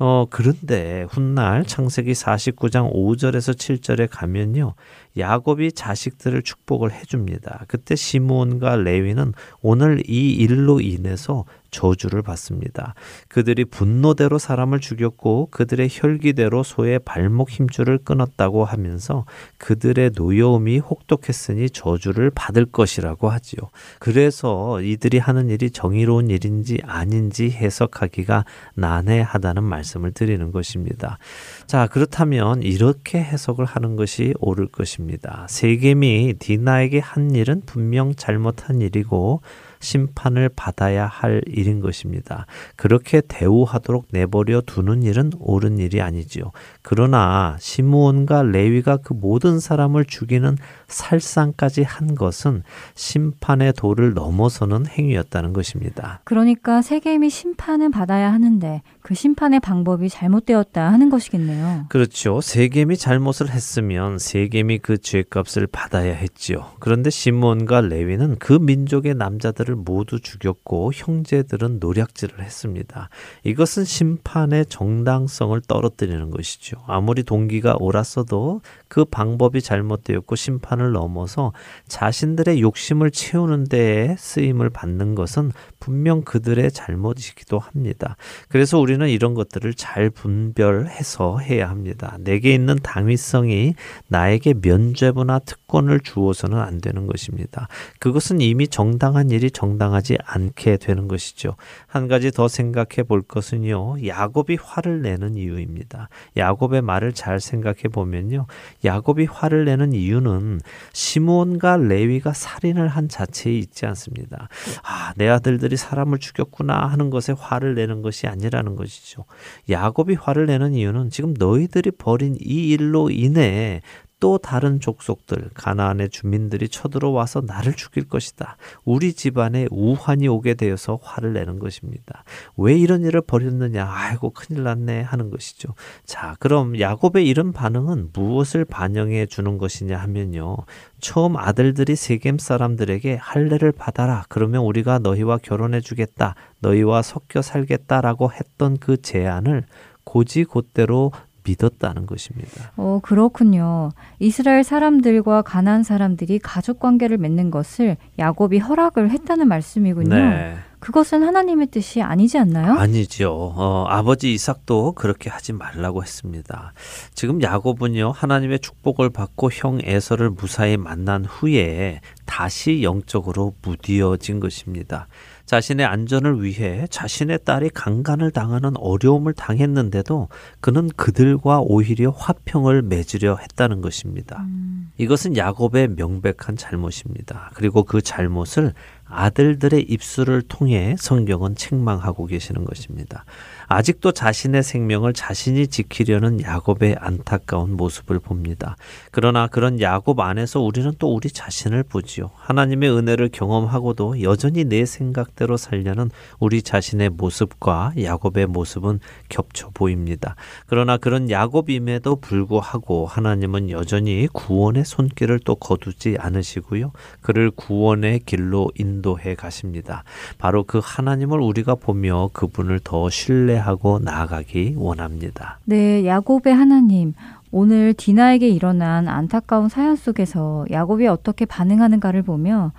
[0.04, 4.74] 어, 그런데 훗날 창세기 49장 5절에서 7절에 가면요.
[5.16, 7.66] 야곱이 자식들을 축복을 해줍니다.
[7.68, 12.94] 그때 시므온과 레위는 오늘 이 일로 인해서 저주를 받습니다.
[13.26, 19.24] 그들이 분노대로 사람을 죽였고 그들의 혈기대로 소의 발목 힘줄을 끊었다고 하면서
[19.58, 23.58] 그들의 노여움이 혹독했으니 저주를 받을 것이라고 하지요.
[23.98, 31.18] 그래서 이들이 하는 일이 정의로운 일인지 아닌지 해석하기가 난해하다는 말씀을 드리는 것입니다.
[31.66, 35.46] 자, 그렇다면 이렇게 해석을 하는 것이 옳을 것입니다.
[35.48, 39.40] 세겜이 디나에게 한 일은 분명 잘못한 일이고
[39.82, 42.46] 심판을 받아야 할 일인 것입니다.
[42.76, 46.52] 그렇게 대우하도록 내버려 두는 일은 옳은 일이 아니지요.
[46.80, 52.62] 그러나 시므온과 레위가 그 모든 사람을 죽이는 살상까지 한 것은
[52.94, 56.20] 심판의 도를 넘어서는 행위였다는 것입니다.
[56.24, 61.86] 그러니까 세겜이 심판을 받아야 하는데 그 심판의 방법이 잘못되었다 하는 것이겠네요.
[61.88, 62.40] 그렇죠.
[62.40, 66.70] 세겜이 잘못을 했으면 세겜이 그 죄값을 받아야 했지요.
[66.78, 73.08] 그런데 시므온과 레위는 그 민족의 남자들을 모두 죽였고 형제들은 노략질을 했습니다.
[73.42, 76.76] 이것은 심판의 정당성을 떨어뜨리는 것이죠.
[76.86, 81.52] 아무리 동기가 옳았어도 그 방법이 잘못되었고 심판을 넘어서
[81.88, 88.16] 자신들의 욕심을 채우는 데에 쓰임을 받는 것은 분명 그들의 잘못이기도 합니다.
[88.48, 92.16] 그래서 우리 는 이런 것들을 잘 분별해서 해야 합니다.
[92.20, 93.74] 내게 있는 당위성이
[94.08, 97.68] 나에게 면죄부나 특권을 주어서는 안 되는 것입니다.
[97.98, 101.56] 그것은 이미 정당한 일이 정당하지 않게 되는 것이죠.
[101.86, 104.06] 한 가지 더 생각해 볼 것은요.
[104.06, 106.08] 야곱이 화를 내는 이유입니다.
[106.36, 108.46] 야곱의 말을 잘 생각해 보면요.
[108.84, 110.60] 야곱이 화를 내는 이유는
[110.92, 114.48] 시므온과 레위가 살인을 한 자체에 있지 않습니다.
[114.82, 119.24] 아, 내 아들들이 사람을 죽였구나 하는 것에 화를 내는 것이 아니라는 것 이죠.
[119.68, 123.82] 야곱이 화를 내는 이유는 지금 너희들이 벌인 이 일로 인해
[124.22, 128.56] 또 다른 족속들 가나안의 주민들이 쳐들어와서 나를 죽일 것이다.
[128.84, 132.22] 우리 집안에 우환이 오게 되어서 화를 내는 것입니다.
[132.56, 133.84] 왜 이런 일을 벌였느냐?
[133.84, 135.74] 아이고 큰일 났네 하는 것이죠.
[136.04, 140.56] 자, 그럼 야곱의 이런 반응은 무엇을 반영해 주는 것이냐 하면요.
[141.00, 144.24] 처음 아들들이 세겜 사람들에게 할례를 받아라.
[144.28, 146.36] 그러면 우리가 너희와 결혼해 주겠다.
[146.60, 149.64] 너희와 섞여 살겠다라고 했던 그 제안을
[150.04, 151.10] 고지곧대로
[151.44, 152.72] 믿었다는 것입니다.
[152.76, 153.90] 어, 그렇군요.
[154.18, 160.14] 이스라엘 사람들과 가난 사람들이 가족 관계를 맺는 것을 야곱이 허락을 했다는 말씀이군요.
[160.14, 160.56] 네.
[160.82, 162.72] 그것은 하나님의 뜻이 아니지 않나요?
[162.72, 163.54] 아니죠.
[163.54, 166.72] 어, 아버지 이삭도 그렇게 하지 말라고 했습니다.
[167.14, 175.06] 지금 야곱은요 하나님의 축복을 받고 형 에서를 무사히 만난 후에 다시 영적으로 무디어진 것입니다.
[175.46, 180.28] 자신의 안전을 위해 자신의 딸이 강간을 당하는 어려움을 당했는데도
[180.60, 184.42] 그는 그들과 오히려 화평을 맺으려 했다는 것입니다.
[184.42, 184.90] 음.
[184.98, 187.50] 이것은 야곱의 명백한 잘못입니다.
[187.54, 188.72] 그리고 그 잘못을
[189.04, 193.24] 아들들의 입술을 통해 성경은 책망하고 계시는 것입니다.
[193.72, 198.76] 아직도 자신의 생명을 자신이 지키려는 야곱의 안타까운 모습을 봅니다.
[199.10, 202.32] 그러나 그런 야곱 안에서 우리는 또 우리 자신을 보지요.
[202.36, 210.36] 하나님의 은혜를 경험하고도 여전히 내 생각대로 살려는 우리 자신의 모습과 야곱의 모습은 겹쳐 보입니다.
[210.66, 216.92] 그러나 그런 야곱임에도 불구하고 하나님은 여전히 구원의 손길을 또 거두지 않으시고요.
[217.22, 220.04] 그를 구원의 길로 인도해 가십니다.
[220.36, 225.58] 바로 그 하나님을 우리가 보며 그분을 더 신뢰 하고 나아가기 원합니다.
[225.64, 227.14] 네, 야곱의 하나님.
[227.50, 232.72] 오늘 디나에게 일어난 안타까운 사연 속에서 야곱이 어떻게 반응하는가를 보며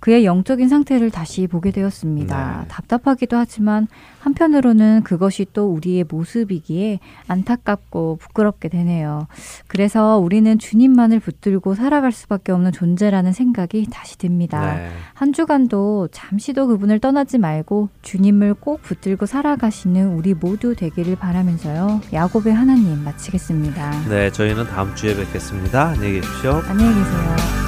[0.00, 2.60] 그의 영적인 상태를 다시 보게 되었습니다.
[2.62, 2.68] 네.
[2.68, 3.88] 답답하기도 하지만
[4.20, 9.26] 한편으로는 그것이 또 우리의 모습이기에 안타깝고 부끄럽게 되네요.
[9.66, 14.76] 그래서 우리는 주님만을 붙들고 살아갈 수밖에 없는 존재라는 생각이 다시 듭니다.
[14.76, 14.90] 네.
[15.14, 22.00] 한 주간도 잠시도 그분을 떠나지 말고 주님을 꼭 붙들고 살아가시는 우리 모두 되기를 바라면서요.
[22.12, 24.08] 야곱의 하나님 마치겠습니다.
[24.08, 25.88] 네, 저희는 다음 주에 뵙겠습니다.
[25.88, 26.62] 안녕히 계십시오.
[26.68, 27.67] 안녕히 계세요.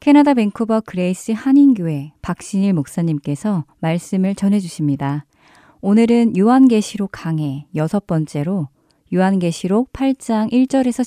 [0.00, 5.26] 캐나다 밴쿠버 그레이스 한인교회 박신일 목사님께서 말씀을 전해주십니다.
[5.80, 8.68] 오늘은 요한계시록 강해 여섯 번째로
[9.12, 11.02] 요한계시록 8장 1절에서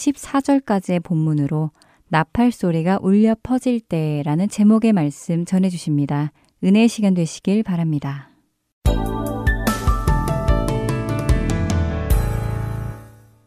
[0.65, 1.71] 14절까지의 본문으로
[2.09, 6.33] 나팔 소리가 울려 퍼질 때라는 제목의 말씀 전해주십니다.
[6.61, 8.29] 은혜의 시간 되시길 바랍니다.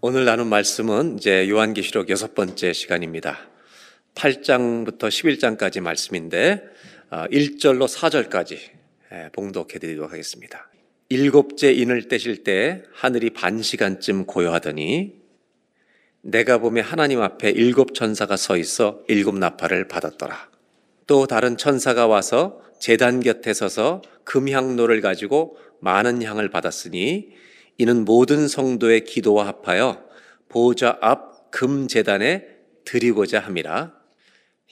[0.01, 3.54] 오늘 나눈 말씀은 이제 요한계시록 여섯 번째 시간입니다.
[4.15, 6.63] 8장부터 11장까지 말씀인데
[7.11, 8.59] 1절로 아, 4절까지
[9.33, 10.69] 봉독해 드리도록 하겠습니다.
[11.09, 15.15] 일곱째 인을 떼실 때 하늘이 반 시간쯤 고요하더니
[16.23, 20.51] 내가 보매 하나님 앞에 일곱 천사가 서 있어 일곱 나팔을 받았더라.
[21.07, 27.29] 또 다른 천사가 와서 재단 곁에 서서 금향로를 가지고 많은 향을 받았으니
[27.77, 30.03] 이는 모든 성도의 기도와 합하여
[30.49, 32.47] 보좌 앞 금재단에
[32.85, 34.04] 드리고자 함이라.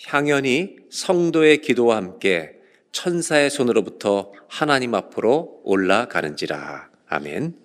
[0.06, 2.52] 향연이 성도의 기도와 함께
[2.92, 6.90] 천사의 손으로부터 하나님 앞으로 올라가는지라.
[7.06, 7.56] 아멘.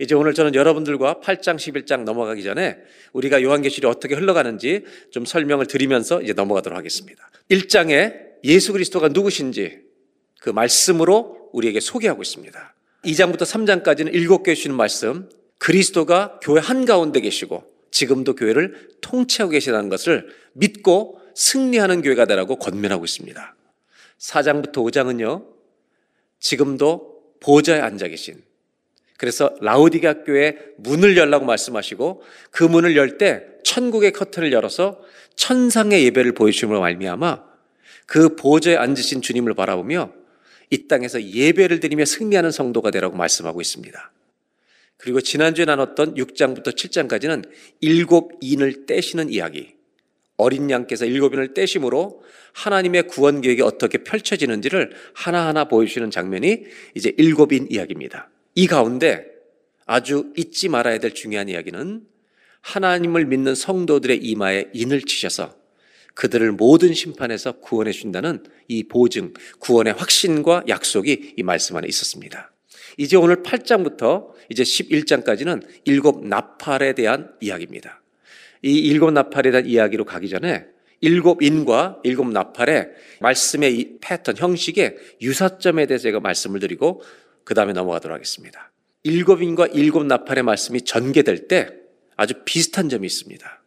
[0.00, 2.78] 이제 오늘 저는 여러분들과 8장, 11장 넘어가기 전에
[3.12, 7.30] 우리가 요한계시록이 어떻게 흘러가는지 좀 설명을 드리면서 이제 넘어가도록 하겠습니다.
[7.50, 9.78] 1장에 예수 그리스도가 누구신지
[10.40, 12.74] 그 말씀으로 우리에게 소개하고 있습니다.
[13.04, 20.26] 2장부터 3장까지는 일곱 개 주시는 말씀, 그리스도가 교회 한가운데 계시고 지금도 교회를 통치하고 계시다는 것을
[20.54, 23.56] 믿고 승리하는 교회가 되라고 권면하고 있습니다.
[24.18, 25.46] 4장부터 5장은요,
[26.40, 28.42] 지금도 보좌에 앉아 계신
[29.16, 35.00] 그래서 라우디가 교회 문을 열라고 말씀하시고 그 문을 열 때 천국의 커튼을 열어서
[35.36, 37.44] 천상의 예배를 보여주심으로 말미암아
[38.06, 40.12] 그 보좌에 앉으신 주님을 바라보며
[40.70, 44.12] 이 땅에서 예배를 드리며 승리하는 성도가 되라고 말씀하고 있습니다.
[44.96, 47.48] 그리고 지난주에 나눴던 6장부터 7장까지는
[47.80, 49.74] 일곱 인을 떼시는 이야기.
[50.36, 52.22] 어린 양께서 일곱 인을 떼심으로
[52.54, 58.30] 하나님의 구원 계획이 어떻게 펼쳐지는지를 하나하나 보여주시는 장면이 이제 일곱 인 이야기입니다.
[58.54, 59.26] 이 가운데
[59.86, 62.06] 아주 잊지 말아야 될 중요한 이야기는
[62.62, 65.54] 하나님을 믿는 성도들의 이마에 인을 치셔서
[66.14, 72.53] 그들을 모든 심판에서 구원해 준다는 이 보증, 구원의 확신과 약속이 이 말씀 안에 있었습니다.
[72.96, 78.02] 이제 오늘 8장부터 이제 11장까지는 일곱 나팔에 대한 이야기입니다.
[78.62, 80.66] 이 일곱 나팔에 대한 이야기로 가기 전에
[81.00, 87.02] 일곱 인과 일곱 나팔의 말씀의 이 패턴, 형식의 유사점에 대해서 제가 말씀을 드리고
[87.44, 88.72] 그 다음에 넘어가도록 하겠습니다.
[89.02, 91.68] 일곱 인과 일곱 나팔의 말씀이 전개될 때
[92.16, 93.62] 아주 비슷한 점이 있습니다.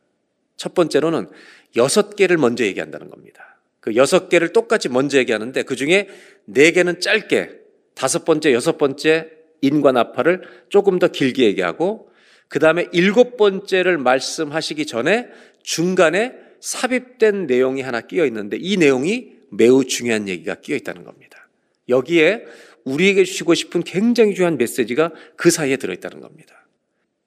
[0.55, 1.27] 첫 번째로는
[1.75, 3.59] 여섯 개를 먼저 얘기한다는 겁니다.
[3.79, 6.09] 그 여섯 개를 똑같이 먼저 얘기하는데 그 중에
[6.45, 7.66] 네 개는 짧게
[7.97, 9.31] 다섯 번째, 여섯 번째
[9.62, 12.12] 인과 나팔을 조금 더 길게 얘기하고
[12.47, 15.27] 그 다음에 일곱 번째를 말씀하시기 전에
[15.63, 21.49] 중간에 삽입된 내용이 하나 끼어 있는데 이 내용이 매우 중요한 얘기가 끼어 있다는 겁니다.
[21.89, 22.45] 여기에
[22.83, 26.67] 우리에게 주시고 싶은 굉장히 중요한 메시지가 그 사이에 들어있다는 겁니다.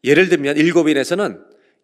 [0.05, 1.41] 예를 들면 일곱 인에서는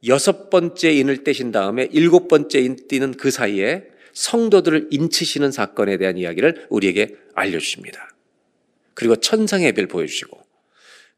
[0.07, 6.17] 여섯 번째 인을 떼신 다음에 일곱 번째 인 띄는 그 사이에 성도들을 인치시는 사건에 대한
[6.17, 8.16] 이야기를 우리에게 알려주십니다.
[8.97, 10.41] 그리고 천상의 예배를 보여주시고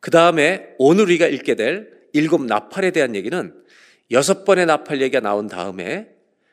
[0.01, 3.55] 그 다음에 오늘 우리가 읽게 될 일곱 나팔에 대한 얘기는
[4.11, 6.09] 여섯 번의 나팔 얘기가 나온 다음에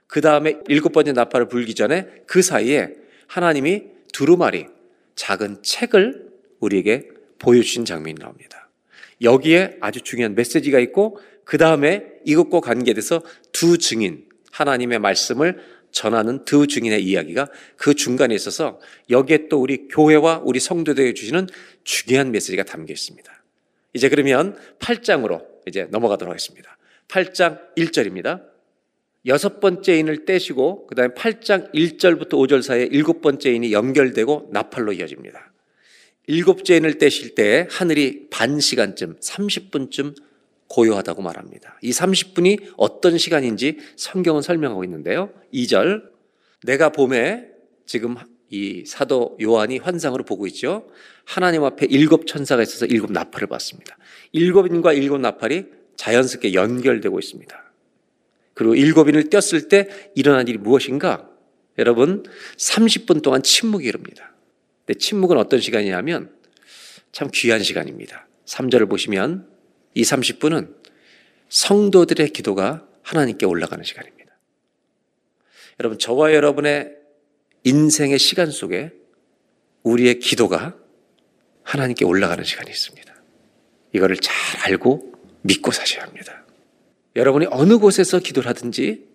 [0.08, 2.94] 그 다음에 일곱 번째 나팔을 불기 전에 그 사이에
[3.28, 3.84] 하나님이
[4.14, 4.68] 두루마리
[5.16, 7.10] 작은 책을 우리에게
[7.40, 8.70] 보여주신 장면이 나옵니다.
[9.22, 15.60] 여기에 아주 중요한 메시지가 있고 그 다음에 이것과 관계돼서 두 증인, 하나님의 말씀을
[15.96, 21.48] 전하는 두 증인의 이야기가 그 중간에 있어서 여기에 또 우리 교회와 우리 성도들에게 주시는
[21.86, 23.44] 중요한 메시지가 담겨 있습니다.
[23.94, 26.78] 이제 그러면 8장으로 이제 넘어가도록 하겠습니다.
[27.08, 28.44] 8장 1절입니다.
[29.26, 35.54] 여섯 번째 인을 떼시고 그다음에 8장 1절부터 5절 사이에 일곱 번째 인이 연결되고 나팔로 이어집니다.
[36.28, 40.16] 일곱째 인을 떼실 때 하늘이 반 시간쯤 30분쯤
[40.76, 41.80] 고요하다고 말합니다.
[41.82, 45.30] 이 30분이 어떤 시간인지 성경은 설명하고 있는데요.
[45.54, 46.04] 2절
[46.64, 47.48] 내가 봄에
[47.86, 48.16] 지금
[48.50, 50.88] 이 사도 요한이 환상으로 보고 있죠.
[51.24, 53.98] 하나님 앞에 일곱 천사가 있어서 일곱 나팔을 봤습니다.
[54.34, 55.66] 일곱인과 일곱 나팔이
[55.96, 57.72] 자연스럽게 연결되고 있습니다.
[58.54, 61.30] 그리고 일곱인을 띄었을 때 일어난 일이 무엇인가?
[61.78, 62.24] 여러분,
[62.58, 64.34] 30분 동안 침묵이 이릅니다.
[64.86, 66.32] 근데 침묵은 어떤 시간이냐면
[67.12, 68.28] 참 귀한 시간입니다.
[68.46, 69.55] 3절을 보시면
[69.96, 70.76] 이 30분은
[71.50, 74.38] 성도들의 기도가 하나님께 올라가는 시간입니다.
[75.80, 76.92] 여러분, 저와 여러분의
[77.64, 78.92] 인생의 시간 속에
[79.84, 80.76] 우리의 기도가
[81.64, 83.16] 하나님께 올라가는 시간이 있습니다.
[83.94, 84.36] 이거를 잘
[84.66, 86.46] 알고 믿고 사셔야 합니다.
[87.16, 89.08] 여러분이 어느 곳에서 기도를 하든지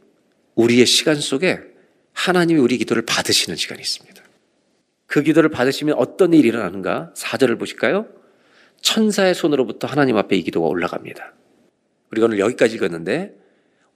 [0.54, 1.60] 우리의 시간 속에
[2.12, 4.22] 하나님이 우리 기도를 받으시는 시간이 있습니다.
[5.06, 7.12] 그 기도를 받으시면 어떤 일이 일어나는가?
[7.16, 8.19] 4절을 보실까요?
[8.82, 11.34] 천사의 손으로부터 하나님 앞에 이 기도가 올라갑니다.
[12.10, 13.34] 우리가 오늘 여기까지 읽었는데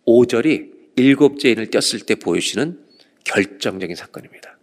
[0.07, 2.79] 5절이 일곱째 인을 띄었을 때 보여주시는
[3.25, 4.59] 결정적인 사건입니다.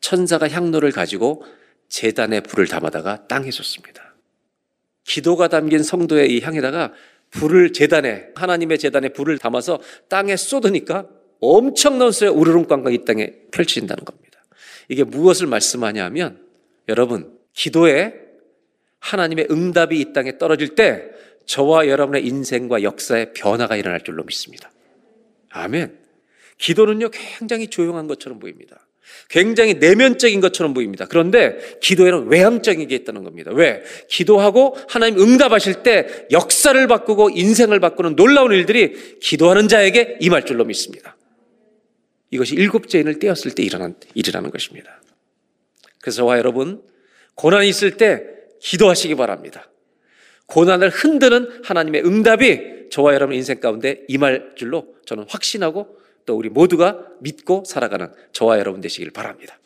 [0.00, 1.44] 천사가 향로를 가지고
[1.88, 4.14] 재단에 불을 담아다가 땅에 쏟습니다.
[5.04, 6.92] 기도가 담긴 성도의 이 향에다가
[7.30, 11.08] 불을 재단에 하나님의 재단에 불을 담아서 땅에 쏟으니까
[11.40, 14.42] 엄청난 수의 우르릉꽝꽝 이 땅에 펼쳐진다는 겁니다.
[14.88, 16.46] 이게 무엇을 말씀하냐면
[16.88, 18.21] 여러분 기도에
[19.02, 21.10] 하나님의 응답이 이 땅에 떨어질 때
[21.44, 24.70] 저와 여러분의 인생과 역사의 변화가 일어날 줄로 믿습니다.
[25.50, 25.98] 아멘.
[26.58, 28.86] 기도는요 굉장히 조용한 것처럼 보입니다.
[29.28, 31.06] 굉장히 내면적인 것처럼 보입니다.
[31.06, 33.50] 그런데 기도에는 외향적인 게 있다는 겁니다.
[33.52, 33.82] 왜?
[34.08, 41.16] 기도하고 하나님 응답하실 때 역사를 바꾸고 인생을 바꾸는 놀라운 일들이 기도하는 자에게 임할 줄로 믿습니다.
[42.30, 45.02] 이것이 일곱째 인을 떼었을 때 일어난 일이라는 것입니다.
[46.00, 46.82] 그래서 저와 여러분
[47.34, 49.68] 고난이 있을 때 기도하시기 바랍니다.
[50.46, 57.06] 고난을 흔드는 하나님의 응답이 저와 여러분 인생 가운데 임할 줄로 저는 확신하고 또 우리 모두가
[57.20, 59.58] 믿고 살아가는 저와 여러분 되시길 바랍니다.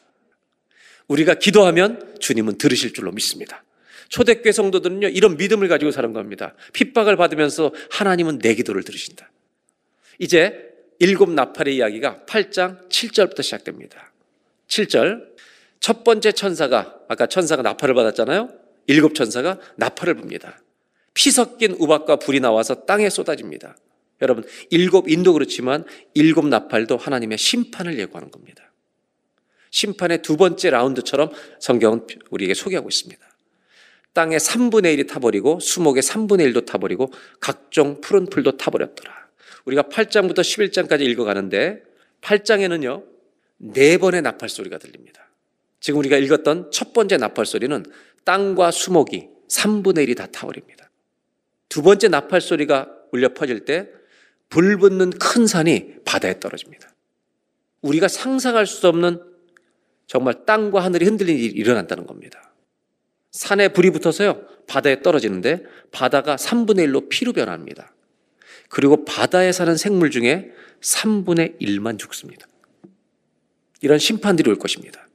[1.09, 3.65] 우리가 기도하면 주님은 들으실 줄로 믿습니다.
[4.09, 6.55] 초대교회 성도들은요, 이런 믿음을 가지고 사는 겁니다.
[6.73, 9.31] 핍박을 받으면서 하나님은 내 기도를 들으신다.
[10.19, 14.13] 이제 일곱 나팔의 이야기가 8장 7절부터 시작됩니다.
[14.69, 15.37] 7절.
[15.81, 18.66] 첫 번째 천사가, 아까 천사가 나팔을 받았잖아요?
[18.87, 20.59] 일곱 천사가 나팔을 붑니다.
[21.15, 23.77] 피 섞인 우박과 불이 나와서 땅에 쏟아집니다.
[24.23, 25.85] 여러분, 일곱 인도 그렇지만
[26.15, 28.73] 일곱 나팔도 하나님의 심판을 예고하는 겁니다.
[29.71, 31.31] 심판의 두 번째 라운드처럼
[31.61, 33.27] 성경은 우리에게 소개하고 있습니다.
[34.15, 39.13] 땅의 3분의 1이 타버리고 수목의 3분의 1도 타버리고 각종 푸른 풀도 타버렸더라.
[39.67, 41.83] 우리가 8장부터 11장까지 읽어가는데
[42.23, 43.05] 8장에는요,
[43.59, 45.26] 네 번의 나팔 소리가 들립니다.
[45.81, 47.85] 지금 우리가 읽었던 첫 번째 나팔 소리는
[48.25, 50.91] 땅과 수목이 3분의 1이 다 타버립니다.
[51.69, 53.97] 두 번째 나팔 소리가 울려 퍼질 때
[54.49, 56.95] 불 붙는 큰 산이 바다에 떨어집니다.
[57.83, 59.23] 우리가 상상할 수 없는
[60.07, 62.55] 정말 땅과 하늘이 흔들리는 일이 일어난다는 겁니다.
[63.33, 67.93] 산에 불이 붙어서요, 바다에 떨어지는데 바다가 3분의 1로 피로 변합니다.
[68.69, 70.51] 그리고 바다에 사는 생물 중에
[70.81, 72.47] 3분의 1만 죽습니다.
[73.83, 75.06] 이런 심판들이 올 것입니다.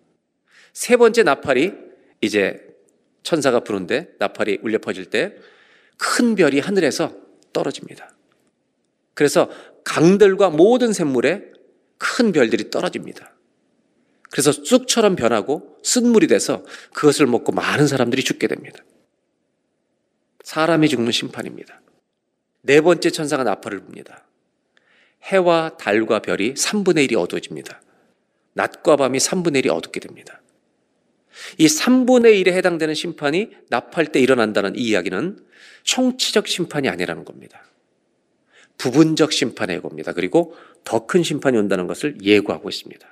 [0.73, 1.73] 세 번째 나팔이
[2.21, 2.67] 이제
[3.23, 5.35] 천사가 부는데 나팔이 울려 퍼질 때
[6.01, 7.15] 큰 별이 하늘에서
[7.53, 8.11] 떨어집니다.
[9.13, 9.51] 그래서
[9.83, 11.43] 강들과 모든 샘물에
[11.99, 13.35] 큰 별들이 떨어집니다.
[14.31, 18.83] 그래서 쑥처럼 변하고 쓴물이 돼서 그것을 먹고 많은 사람들이 죽게 됩니다.
[20.43, 21.81] 사람이 죽는 심판입니다.
[22.63, 24.25] 네 번째 천사가 나팔을 붑니다.
[25.23, 27.79] 해와 달과 별이 3분의 1이 어두워집니다.
[28.53, 30.40] 낮과 밤이 3분의 1이 어둡게 됩니다.
[31.57, 35.39] 이 3분의 1에 해당되는 심판이 나팔 때 일어난다는 이 이야기는
[35.83, 37.63] 총치적 심판이 아니라는 겁니다.
[38.77, 40.13] 부분적 심판의 예고입니다.
[40.13, 43.07] 그리고 더 큰 심판이 온다는 것을 예고하고 있습니다.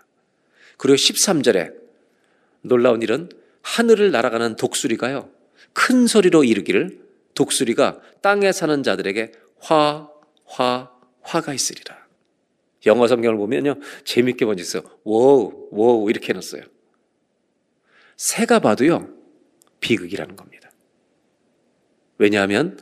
[0.77, 1.73] 그리고 13절에
[2.61, 3.29] 놀라운 일은
[3.61, 5.29] 하늘을 날아가는 독수리가요.
[5.73, 6.99] 큰 소리로 이르기를
[7.35, 10.09] 독수리가 땅에 사는 자들에게 화,
[10.45, 12.07] 화, 화가 있으리라.
[12.85, 13.75] 영어 성경을 보면요.
[14.05, 14.83] 재밌게 번졌어요.
[15.03, 16.63] 워우, 워우 이렇게 해놨어요.
[18.19, 19.07] 새가 봐도요.
[19.79, 20.69] 비극이라는 겁니다.
[22.17, 22.77] 왜냐하면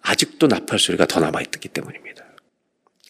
[0.00, 2.24] 아직도 나팔 소리가 더 남아있기 때문입니다.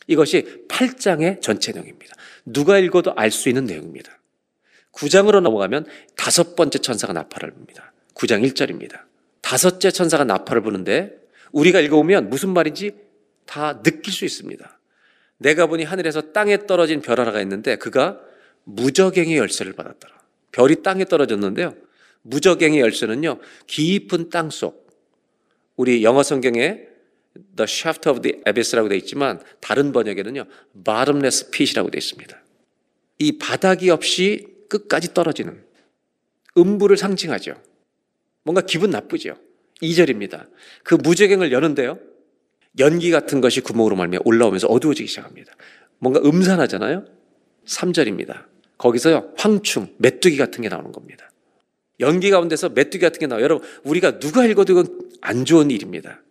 [0.09, 2.16] 이것이 8장의 전체 내용입니다.
[2.45, 4.18] 누가 읽어도 알 수 있는 내용입니다.
[4.91, 7.93] 9장으로 넘어가면 다섯 번째 천사가 나팔을 붑니다.
[8.14, 9.03] 9장 1절입니다.
[9.41, 11.16] 다섯째 천사가 나팔을 부는데
[11.53, 12.97] 우리가 읽어보면 무슨 말인지
[13.47, 14.81] 다 느낄 수 있습니다.
[15.39, 18.21] 내가 보니 하늘에서 땅에 떨어진 별 하나가 있는데 그가
[18.64, 20.20] 무적행의 열쇠를 받았더라.
[20.53, 21.74] 별이 땅에 떨어졌는데요.
[22.22, 23.38] 무적행의 열쇠는요.
[23.66, 24.88] 깊은 땅 속.
[25.76, 26.90] 우리 영어 성경에
[27.57, 30.44] The Shaft of the Abyss라고 되어 있지만 다른 번역에는요.
[30.84, 32.42] Bottomless Pit이라고 되어 있습니다.
[33.18, 35.62] 이 바닥이 없이 끝까지 떨어지는
[36.57, 37.55] 음부를 상징하죠.
[38.42, 39.36] 뭔가 기분 나쁘죠.
[39.82, 40.48] 2절입니다.
[40.82, 41.98] 그 무적행을 여는데요.
[42.78, 45.53] 연기 같은 것이 구멍으로 말미암아 올라오면서 어두워지기 시작합니다.
[45.98, 47.05] 뭔가 음산하잖아요.
[47.66, 48.46] 3절입니다.
[48.81, 49.33] 거기서요.
[49.37, 51.31] 황충, 메뚜기 같은 게 나오는 겁니다.
[52.01, 53.45] 연기 가운데서 메뚜기 같은 게 나와요.
[53.45, 56.22] 여러분, 우리가 누가 읽어도 이건 안 좋은 일입니다.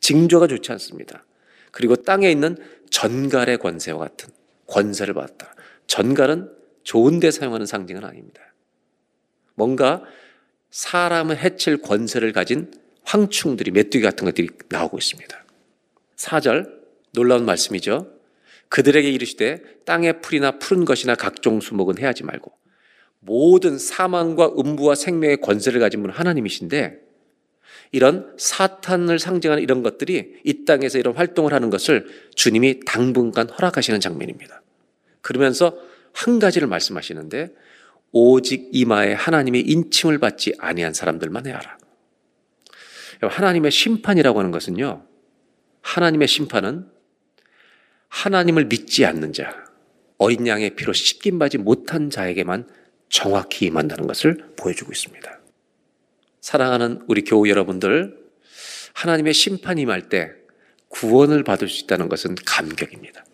[0.00, 1.24] 징조가 좋지 않습니다.
[1.70, 2.58] 그리고 땅에 있는
[2.90, 4.28] 전갈의 권세와 같은
[4.66, 5.54] 권세를 받았다.
[5.86, 6.50] 전갈은
[6.82, 8.54] 좋은 데 사용하는 상징은 아닙니다.
[9.54, 10.02] 뭔가
[10.70, 12.70] 사람을 해칠 권세를 가진
[13.04, 15.44] 황충들이 메뚜기 같은 것들이 나오고 있습니다.
[16.16, 16.70] 4절
[17.12, 18.13] 놀라운 말씀이죠.
[18.74, 22.50] 그들에게 이르시되 땅의 풀이나 푸른 것이나 각종 수목은 해하지 말고
[23.20, 26.98] 모든 사망과 음부와 생명의 권세를 가진 분은 하나님이신데
[27.92, 34.60] 이런 사탄을 상징하는 이런 것들이 이 땅에서 이런 활동을 하는 것을 주님이 당분간 허락하시는 장면입니다.
[35.20, 35.78] 그러면서
[36.12, 37.54] 한 가지를 말씀하시는데
[38.10, 41.78] 오직 이마에 하나님의 인침을 받지 아니한 사람들만 해야라.
[43.20, 45.06] 하나님의 심판이라고 하는 것은요.
[45.82, 46.92] 하나님의 심판은
[48.14, 49.66] 하나님을 믿지 않는 자,
[50.18, 52.68] 어린 양의 피로 씻김 받지 못한 자에게만
[53.08, 55.40] 정확히 임한다는 것을 보여주고 있습니다.
[56.40, 58.16] 사랑하는 우리 교우 여러분들,
[58.94, 60.30] 하나님의 심판이 임할 때
[60.88, 63.24] 구원을 받을 수 있다는 것은 감격입니다.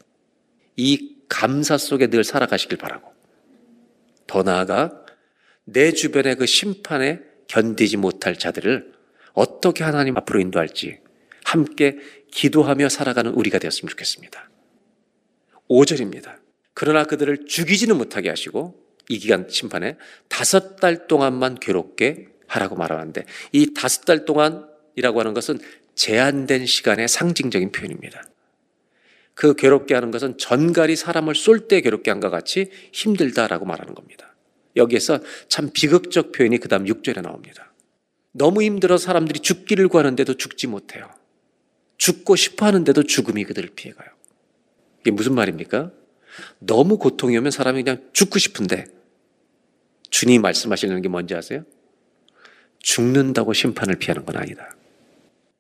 [0.76, 3.12] 이 감사 속에 늘 살아가시길 바라고,
[4.26, 5.05] 더 나아가
[5.64, 8.93] 내 주변의 그 심판에 견디지 못할 자들을
[9.35, 11.01] 어떻게 하나님 앞으로 인도할지
[11.45, 11.99] 함께
[12.31, 14.50] 기도하며 살아가는 우리가 되었으면 좋겠습니다.
[15.71, 16.39] 5절입니다.
[16.75, 18.75] 그러나 그들을 죽이지는 못하게 하시고
[19.09, 19.97] 이 기간 심판에
[20.29, 25.59] 다섯 달 동안만 괴롭게 하라고 말하는데 이 다섯 달 동안이라고 하는 것은
[25.95, 28.23] 제한된 시간의 상징적인 표현입니다.
[29.35, 34.35] 그 괴롭게 하는 것은 전갈이 사람을 쏠 때 괴롭게 한것 같이 힘들다라고 말하는 겁니다.
[34.77, 37.73] 여기에서 참 비극적 표현이 그 다음 6절에 나옵니다.
[38.33, 41.11] 너무 힘들어 사람들이 죽기를 구하는데도 죽지 못해요.
[41.97, 44.20] 죽고 싶어 하는데도 죽음이 그들을 피해가요.
[45.01, 45.93] 이게 무슨 말입니까?
[46.59, 48.87] 너무 고통이 오면 사람이 그냥 죽고 싶은데
[50.11, 51.65] 주님이 말씀하시는 게 뭔지 아세요?
[52.79, 54.75] 죽는다고 심판을 피하는 건 아니다.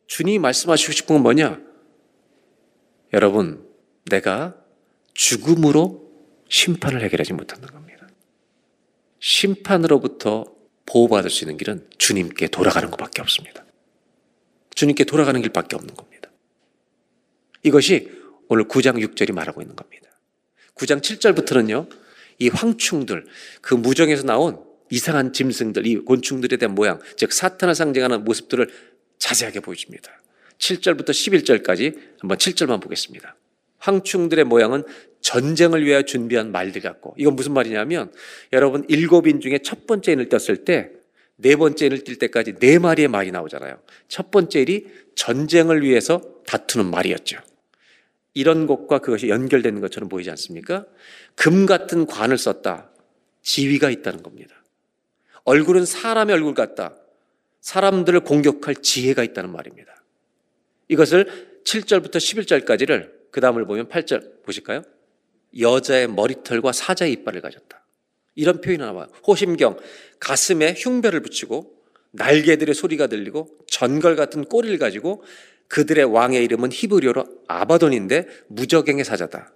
[0.06, 1.60] 주님이 말씀하시고 싶은 건 뭐냐?
[3.12, 3.66] 여러분,
[4.06, 4.56] 내가
[5.14, 6.10] 죽음으로
[6.48, 8.08] 심판을 해결하지 못한는 겁니다.
[9.20, 10.46] 심판으로부터
[10.86, 13.64] 보호받을 수 있는 길은 주님께 돌아가는 것밖에 없습니다.
[14.74, 16.30] 주님께 돌아가는 길밖에 없는 겁니다.
[17.62, 18.19] 이것이
[18.50, 20.10] 오늘 9장 6절이 말하고 있는 겁니다.
[20.74, 21.88] 9장 7절부터는요,
[22.40, 23.24] 이 황충들,
[23.60, 24.58] 그 무정에서 나온
[24.90, 28.68] 이상한 짐승들, 이 곤충들에 대한 모양, 즉 사탄을 상징하는 모습들을
[29.18, 30.10] 자세하게 보여줍니다.
[30.58, 33.36] 7절부터 11절까지 한번 7절만 보겠습니다.
[33.78, 34.82] 황충들의 모양은
[35.20, 38.12] 전쟁을 위하여 준비한 말들 같고, 이건 무슨 말이냐면,
[38.52, 40.90] 여러분 일곱 인 중에 첫 번째 인을 떴을 때,
[41.36, 43.80] 네 번째 인을 뛸 때까지 네 마리의 말이 나오잖아요.
[44.08, 47.38] 첫 번째 일이 전쟁을 위해서 다투는 말이었죠.
[48.34, 50.86] 이런 것과 그것이 연결되는 것처럼 보이지 않습니까?
[51.34, 52.90] 금 같은 관을 썼다.
[53.42, 54.62] 지위가 있다는 겁니다.
[55.44, 56.94] 얼굴은 사람의 얼굴 같다.
[57.60, 60.02] 사람들을 공격할 지혜가 있다는 말입니다.
[60.88, 64.82] 이것을 7절부터 11절까지를 그 다음을 보면 8절 보실까요?
[65.58, 67.84] 여자의 머리털과 사자의 이빨을 가졌다.
[68.34, 69.08] 이런 표현이 나와요.
[69.26, 69.78] 호심경,
[70.18, 71.80] 가슴에 흉배를 붙이고
[72.12, 75.22] 날개들의 소리가 들리고 전걸 같은 꼬리를 가지고
[75.70, 79.52] 그들의 왕의 이름은 히브리어로 아바돈인데 무적행의 사자다.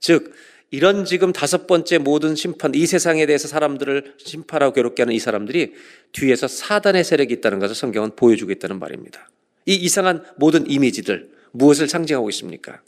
[0.00, 0.34] 즉
[0.70, 5.74] 이런 지금 다섯 번째 모든 심판 이 세상에 대해서 사람들을 심판하고 괴롭게 하는 이 사람들이
[6.12, 9.30] 뒤에서 사단의 세력이 있다는 것을 성경은 보여주고 있다는 말입니다.
[9.66, 12.80] 이 이상한 모든 이미지들 무엇을 상징하고 있습니까?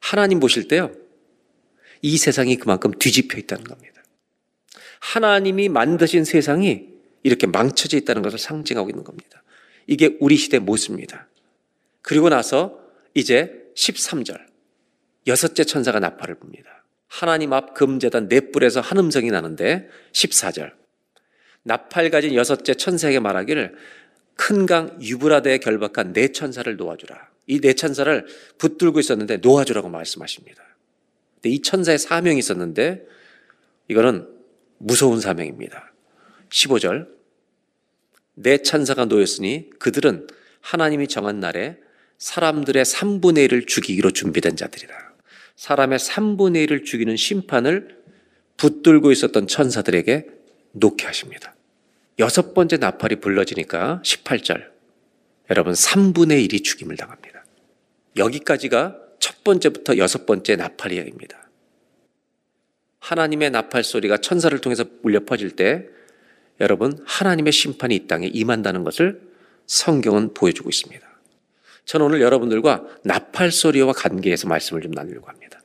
[0.00, 0.90] 하나님 보실 때요.
[2.00, 4.02] 이 세상이 그만큼 뒤집혀 있다는 겁니다.
[5.00, 6.88] 하나님이 만드신 세상이
[7.22, 9.42] 이렇게 망쳐져 있다는 것을 상징하고 있는 겁니다.
[9.86, 11.28] 이게 우리 시대 모습입니다.
[12.02, 12.78] 그리고 나서
[13.14, 14.38] 이제 13절
[15.26, 16.66] 여섯째 천사가 나팔을 붑니다.
[17.06, 20.72] 하나님 앞 금재단 넷불에서 한 음성이 나는데 14절
[21.62, 23.74] 나팔 가진 여섯째 천사에게 말하기를
[24.36, 27.28] 큰 강 유브라데에 결박한 네 천사를 놓아주라.
[27.48, 28.26] 이 네 천사를
[28.58, 30.62] 붙들고 있었는데 놓아주라고 말씀하십니다.
[31.34, 33.04] 근데 이 천사의 사명이 있었는데
[33.88, 34.28] 이거는
[34.78, 35.92] 무서운 사명입니다.
[36.50, 37.08] 15절
[38.34, 40.28] 네 천사가 놓였으니 그들은
[40.60, 41.78] 하나님이 정한 날에
[42.18, 45.14] 사람들의 3분의 1을 죽이기로 준비된 자들이다.
[45.56, 47.96] 사람의 3분의 1을 죽이는 심판을
[48.56, 50.26] 붙들고 있었던 천사들에게
[50.72, 51.54] 놓게 하십니다.
[52.18, 54.68] 여섯 번째 나팔이 불러지니까 18절.
[55.50, 57.44] 여러분 3분의 1이 죽임을 당합니다.
[58.16, 61.48] 여기까지가 첫 번째부터 여섯 번째 나팔 이야기입니다.
[62.98, 65.86] 하나님의 나팔 소리가 천사를 통해서 울려 퍼질 때
[66.60, 69.22] 여러분 하나님의 심판이 이 땅에 임한다는 것을
[69.66, 71.07] 성경은 보여주고 있습니다.
[71.88, 75.62] 저는 오늘 여러분들과 나팔 소리와 관계해서 말씀을 좀 나누려고 합니다.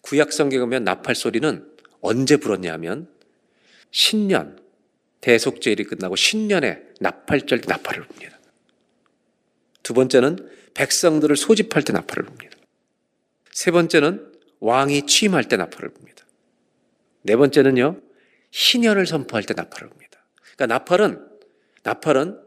[0.00, 1.70] 구약 성경에 보면 나팔 소리는
[2.00, 3.06] 언제 불었냐면
[3.90, 4.58] 신년
[5.20, 8.38] 대속제일이 끝나고 신년에 나팔절 나팔을 붑니다.
[9.82, 12.56] 두 번째는 백성들을 소집할 때 나팔을 붑니다.
[13.50, 16.24] 세 번째는 왕이 취임할 때 나팔을 붑니다.
[17.20, 18.00] 네 번째는요,
[18.50, 20.24] 신년을 선포할 때 나팔을 붑니다.
[20.56, 21.28] 그러니까 나팔은,
[21.82, 22.45] 나팔은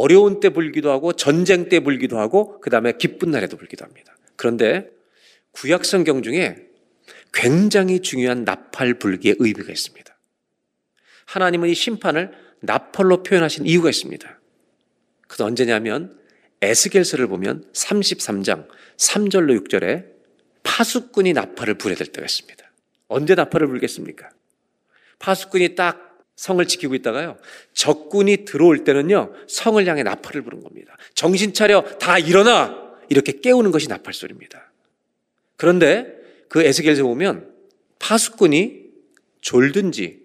[0.00, 4.16] 어려운 때 불기도 하고 전쟁 때 불기도 하고 그 다음에 기쁜 날에도 불기도 합니다.
[4.36, 4.90] 그런데
[5.52, 6.66] 구약 성경 중에
[7.32, 10.16] 굉장히 중요한 나팔 불기의 의미가 있습니다.
[11.26, 14.40] 하나님은 이 심판을 나팔로 표현하신 이유가 있습니다.
[15.26, 16.18] 그건 언제냐면
[16.62, 20.06] 에스겔서를 보면 33장 3절로 6절에
[20.62, 22.64] 파수꾼이 나팔을 불어야 될 때가 있습니다.
[23.08, 24.30] 언제 나팔을 불겠습니까?
[25.18, 26.03] 파수꾼이 딱
[26.36, 27.38] 성을 지키고 있다가요.
[27.72, 29.32] 적군이 들어올 때는요.
[29.48, 30.96] 성을 향해 나팔을 부른 겁니다.
[31.14, 32.76] 정신 차려 다 일어나
[33.08, 34.72] 이렇게 깨우는 것이 나팔 소리입니다.
[35.56, 36.12] 그런데
[36.48, 37.52] 그 에스겔서 보면
[37.98, 38.84] 파수꾼이
[39.40, 40.24] 졸든지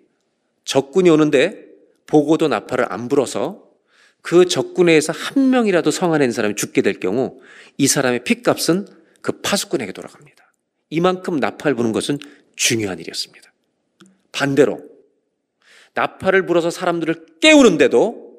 [0.65, 1.65] 적군이 오는데
[2.07, 3.69] 보고도 나팔을 안 불어서
[4.21, 7.39] 그 적군에서 한 명이라도 성 안에 있는 사람이 죽게 될 경우
[7.77, 8.87] 이 사람의 핏값은
[9.21, 10.53] 그 파수꾼에게 돌아갑니다.
[10.89, 12.17] 이만큼 나팔 부는 것은
[12.55, 13.53] 중요한 일이었습니다.
[14.31, 14.88] 반대로
[15.93, 18.29] 나팔을 불어서 사람들을 깨우는데도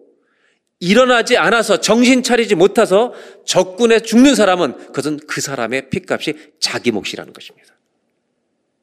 [0.80, 3.12] 일어나지 않아서 정신 차리지 못해서
[3.44, 7.74] 적군에 죽는 사람은 그것은 그 사람의 핏값이 자기 몫이라는 것입니다.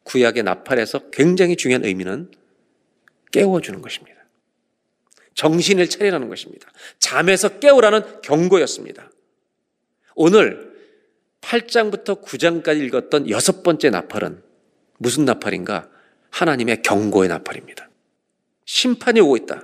[0.03, 2.31] 구약의 나팔에서 굉장히 중요한 의미는
[3.31, 4.17] 깨워주는 것입니다.
[5.33, 6.69] 정신을 차리라는 것입니다.
[6.99, 9.11] 잠에서 깨우라는 경고였습니다.
[10.15, 10.73] 오늘
[11.41, 14.41] 8장부터 9장까지 읽었던 여섯 번째 나팔은
[14.97, 15.89] 무슨 나팔인가?
[16.31, 17.86] 하나님의 경고의 나팔입니다.
[18.67, 19.63] 심판이 오고 있다.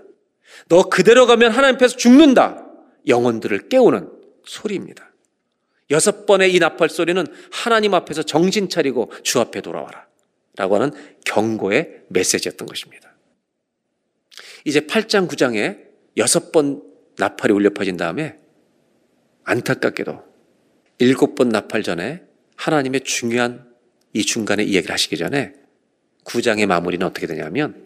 [0.70, 2.66] 너 그대로 가면 하나님 앞에서 죽는다.
[3.08, 4.10] 영혼들을 깨우는
[4.46, 5.12] 소리입니다.
[5.92, 10.08] 여섯 번의 이 나팔 소리는 하나님 앞에서 정신 차리고 주 앞에 돌아와라.
[10.56, 10.92] 라고 하는
[11.26, 13.14] 경고의 메시지였던 것입니다.
[14.66, 15.80] 이제 8장, 9장에
[16.18, 16.82] 여섯 번
[17.18, 18.38] 나팔이 울려 퍼진 다음에
[19.44, 20.24] 안타깝게도
[21.00, 22.24] 일곱 번 나팔 전에
[22.56, 23.70] 하나님의 중요한
[24.14, 25.54] 이 중간에 이야기를 하시기 전에
[26.24, 27.83] 9장의 마무리는 어떻게 되냐면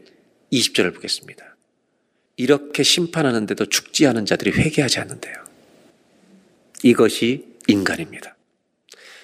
[0.51, 1.55] 20절을 보겠습니다.
[2.37, 5.35] 이렇게 심판하는데도 죽지 않은 자들이 회개하지 않는데요.
[6.83, 8.35] 이것이 인간입니다.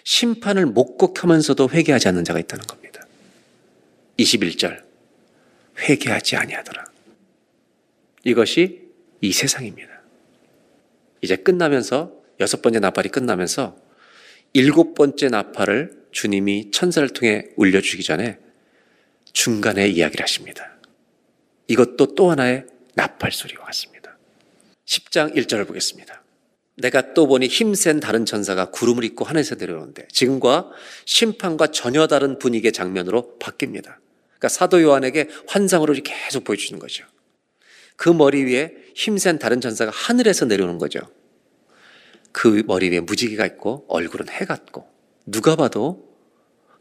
[0.04, 3.06] 심판을 목곡하면서도 회개하지 않는 자가 있다는 겁니다.
[4.18, 4.84] 21절
[5.80, 6.86] 회개하지 아니하더라.
[8.24, 8.82] 이것이
[9.22, 10.02] 이 세상입니다.
[11.22, 13.78] 이제 끝나면서 여섯 번째 나팔이 끝나면서
[14.54, 18.38] 일곱 번째 나팔을 주님이 천사를 통해 울려 주기 전에
[19.32, 20.73] 중간에 이야기를 하십니다.
[21.74, 22.66] 이것도 또 하나의
[22.96, 24.18] 나팔 소리와 같습니다.
[24.86, 26.24] 10장 1절을 보겠습니다.
[26.76, 30.70] 내가 또 보니 힘센 다른 천사가 구름을 입고 하늘에서 내려오는데 지금과
[31.06, 33.96] 심판과 전혀 다른 분위기의 장면으로 바뀝니다.
[34.26, 37.06] 그러니까 사도 요한에게 환상으로 계속 보여주는 거죠.
[37.96, 41.00] 그 머리 위에 힘센 다른 천사가 하늘에서 내려오는 거죠.
[42.32, 44.88] 그 머리 위에 무지개가 있고 얼굴은 해 같고
[45.26, 46.12] 누가 봐도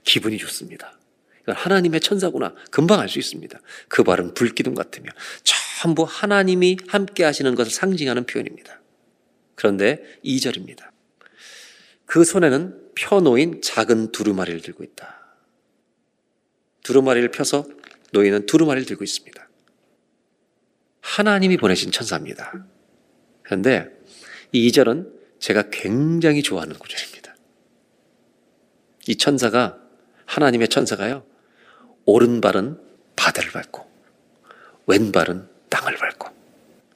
[0.04, 0.98] 기분이 좋습니다.
[1.42, 3.58] 이건 하나님의 천사구나 금방 알 수 있습니다.
[3.88, 5.10] 그 발은 불기둥 같으며
[5.42, 8.80] 전부 하나님이 함께 하시는 것을 상징하는 표현입니다.
[9.54, 10.90] 그런데 2절입니다.
[12.06, 15.20] 그 손에는 펴놓인 작은 두루마리를 들고 있다.
[16.82, 17.64] 두루마리를 펴서
[18.12, 19.48] 노인은 두루마리를 들고 있습니다.
[21.00, 22.66] 하나님이 보내신 천사입니다.
[23.42, 23.90] 그런데
[24.52, 27.34] 이 2절은 제가 굉장히 좋아하는 구절입니다.
[29.08, 29.80] 이 천사가,
[30.26, 31.26] 하나님의 천사가요,
[32.04, 32.78] 오른발은
[33.16, 33.86] 바다를 밟고,
[34.86, 36.28] 왼발은 땅을 밟고.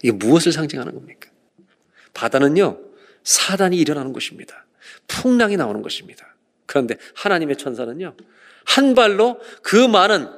[0.02, 1.30] 이게 무엇을 상징하는 겁니까?
[2.14, 2.78] 바다는요,
[3.24, 4.66] 사단이 일어나는 곳입니다.
[5.08, 6.34] 풍랑이 나오는 것입니다.
[6.66, 8.14] 그런데 하나님의 천사는요,
[8.64, 10.28] 한 발로 그 많은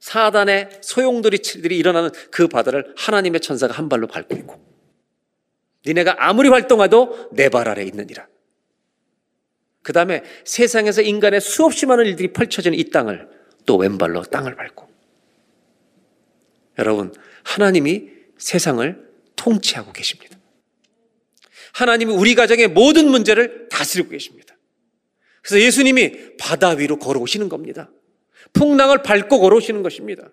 [0.00, 4.64] 사단의 소용돌이들이 일어나는 그 바다를 하나님의 천사가 한 발로 밟고 있고
[5.86, 8.26] 니네가 아무리 활동해도 내 발 아래 있느니라.
[9.82, 13.28] 그 다음에 세상에서 인간의 수없이 많은 일들이 펼쳐지는 이 땅을
[13.66, 14.88] 또 왼발로 땅을 밟고
[16.78, 17.12] 여러분
[17.44, 19.06] 하나님이 세상을
[19.36, 20.36] 통치하고 계십니다.
[21.72, 24.56] 하나님이 우리 가정의 모든 문제를 다스리고 계십니다.
[25.42, 27.90] 그래서 예수님이 바다 위로 걸어오시는 겁니다.
[28.52, 30.30] 풍랑을 밟고 걸어오시는 것입니다.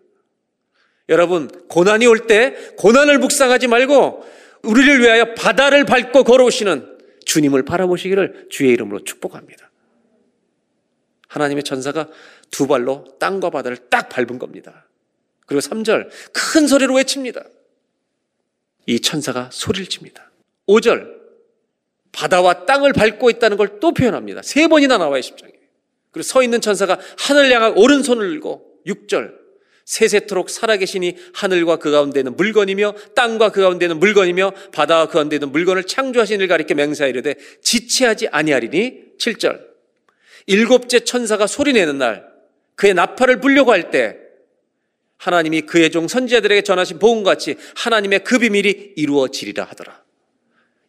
[1.10, 4.24] 여러분, 고난이 올 때 고난을 묵상하지 말고
[4.64, 9.70] 우리를 위하여 바다를 밟고 걸어오시는 주님을 바라보시기를 주의 이름으로 축복합니다.
[11.28, 12.10] 하나님의 천사가
[12.54, 14.88] 두 발로 땅과 바다를 딱 밟은 겁니다.
[15.48, 17.44] 그리고 3절 큰 소리로 외칩니다.
[18.86, 20.32] 이 천사가 소리를 칩니다.
[20.68, 21.24] 5절
[22.12, 24.44] 바다와 땅을 밟고 있다는 걸 또 표현합니다.
[24.44, 25.52] 세 번이나 나와요, 10장에.
[26.12, 29.34] 그리고 서 있는 천사가 하늘 향한 오른손을 들고 6절
[29.86, 35.38] 세세토록 살아계시니 하늘과 그 가운데 있는 물건이며 땅과 그 가운데 있는 물건이며 바다와 그 가운데
[35.38, 39.60] 있는 물건을 창조하신 이를 가리켜 맹세하이르되 지체하지 아니하리니 7절
[40.46, 42.33] 일곱째 천사가 소리내는 날
[42.76, 44.18] 그의 나팔을 불려고 할 때
[45.18, 50.04] 하나님이 그의 종 선지자들에게 전하신 복음같이 하나님의 그 비밀이 이루어지리라 하더라.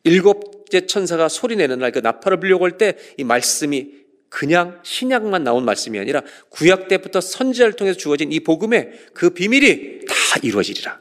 [0.03, 5.97] 일곱째 천사가 소리내는 날 그 나팔을 불려고 할 때 이 말씀이 그냥 신약만 나온 말씀이
[5.99, 11.01] 아니라 구약 때부터 선지자를 통해서 주어진 이 복음의 그 비밀이 다 이루어지리라.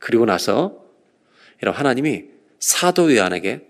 [0.00, 0.84] 그리고 나서
[1.62, 2.24] 여러분 하나님이
[2.58, 3.60] 사도 요한에게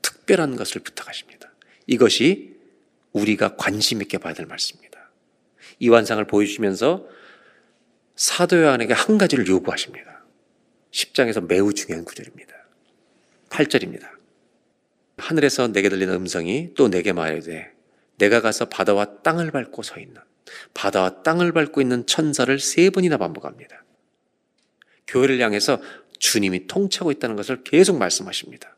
[0.00, 1.52] 특별한 것을 부탁하십니다.
[1.86, 2.56] 이것이
[3.12, 4.97] 우리가 관심 있게 봐야 될 말씀입니다.
[5.78, 7.06] 이 완상을 보여주시면서
[8.16, 10.24] 사도 요한에게 한 가지를 요구하십니다.
[10.90, 12.54] 10장에서 매우 중요한 구절입니다.
[13.50, 14.08] 8절입니다.
[15.18, 17.72] 하늘에서 내게 들리는 음성이 또 내게 말하되
[18.18, 20.20] 내가 가서 바다와 땅을 밟고 서 있는
[20.74, 23.84] 바다와 땅을 밟고 있는 천사를 세 번이나 반복합니다.
[25.06, 25.80] 교회를 향해서
[26.18, 28.76] 주님이 통치하고 있다는 것을 계속 말씀하십니다.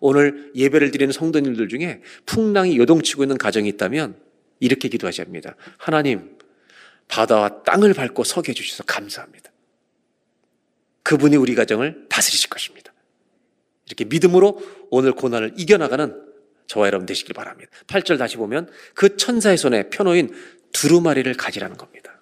[0.00, 4.16] 오늘 예배를 드리는 성도님들 중에 풍랑이 요동치고 있는 가정이 있다면
[4.62, 5.56] 이렇게 기도하셔야 합니다.
[5.76, 6.38] 하나님,
[7.08, 9.50] 바다와 땅을 밟고 서게 해주셔서 감사합니다.
[11.02, 12.92] 그분이 우리 가정을 다스리실 것입니다.
[13.86, 16.32] 이렇게 믿음으로 오늘 고난을 이겨나가는
[16.68, 17.72] 저와 여러분 되시길 바랍니다.
[17.88, 20.32] 8절 다시 보면 그 천사의 손에 펴놓인
[20.70, 22.20] 두루마리를 가지라는 겁니다.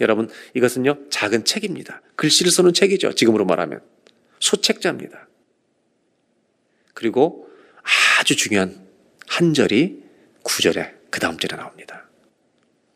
[0.00, 2.00] 여러분, 이것은요, 작은 책입니다.
[2.16, 3.14] 글씨를 쓰는 책이죠.
[3.14, 3.82] 지금으로 말하면.
[4.40, 5.28] 소책자입니다.
[6.94, 7.48] 그리고
[8.18, 8.88] 아주 중요한
[9.26, 10.02] 한 절이
[10.42, 12.08] 9절에 그 다음 절에 나옵니다.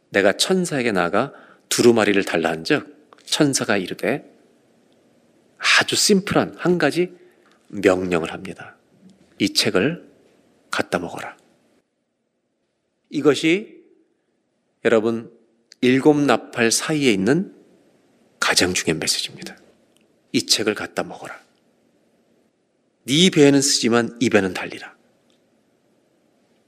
[0.09, 1.33] 내가 천사에게 나가
[1.69, 4.29] 두루마리를 달라 한 즉, 천사가 이르되
[5.57, 7.17] 아주 심플한 한 가지
[7.69, 8.77] 명령을 합니다.
[9.39, 10.11] 이 책을
[10.69, 11.37] 갖다 먹어라.
[13.11, 13.85] 이것이
[14.85, 15.33] 여러분
[15.81, 17.55] 일곱 나팔 사이에 있는
[18.41, 19.57] 가장 중요한 메시지입니다.
[20.33, 21.41] 이 책을 갖다 먹어라.
[23.05, 24.98] 네 배에는 쓰지만 입에는 달리라.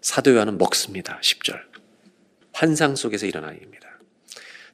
[0.00, 1.18] 사도 요한은 먹습니다.
[1.22, 1.60] 10절.
[2.52, 3.88] 환상 속에서 일어난 일입니다.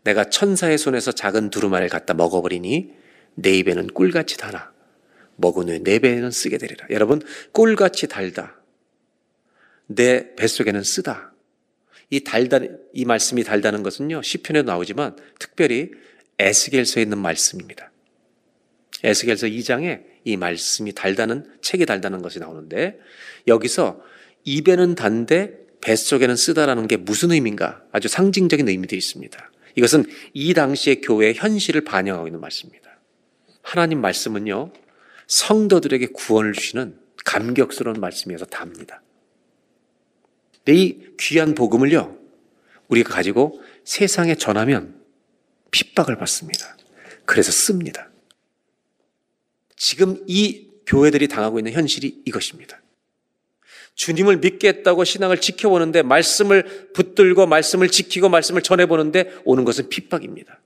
[0.04, 2.92] 내가 천사의 손에서 작은 두루마리를 갖다 먹어버리니
[3.34, 4.72] 내 입에는 꿀같이 달아.
[5.36, 6.86] 먹은 후에 내 배에는 쓰게 되리라.
[6.90, 7.20] 여러분,
[7.52, 8.56] 꿀같이 달다.
[9.86, 11.32] 내 뱃속에는 쓰다.
[12.08, 12.60] 이 달다,
[12.92, 15.90] 이 말씀이 달다는 것은요, 시편에 나오지만 특별히
[16.38, 17.90] 에스겔서에 있는 말씀입니다.
[19.02, 22.98] 에스겔서 2장에 이 말씀이 달다는, 책이 달다는 것이 나오는데,
[23.46, 24.00] 여기서
[24.46, 27.82] 입에는 단데 뱃속에는 쓰다라는 게 무슨 의미인가?
[27.92, 29.50] 아주 상징적인 의미들이 있습니다.
[29.74, 32.98] 이것은 이 당시의 교회의 현실을 반영하고 있는 말씀입니다.
[33.60, 34.72] 하나님 말씀은요,
[35.26, 39.02] 성도들에게 구원을 주시는 감격스러운 말씀이어서 답니다.
[40.68, 42.16] 이 귀한 복음을요,
[42.88, 45.00] 우리가 가지고 세상에 전하면
[45.72, 46.76] 핍박을 받습니다.
[47.24, 48.10] 그래서 씁니다.
[49.76, 52.80] 지금 이 교회들이 당하고 있는 현실이 이것입니다.
[53.96, 60.60] 주님을 믿겠다고 신앙을 지켜보는데 말씀을 붙들고 말씀을 지키고 말씀을 전해보는데 오는 것은 핍박입니다.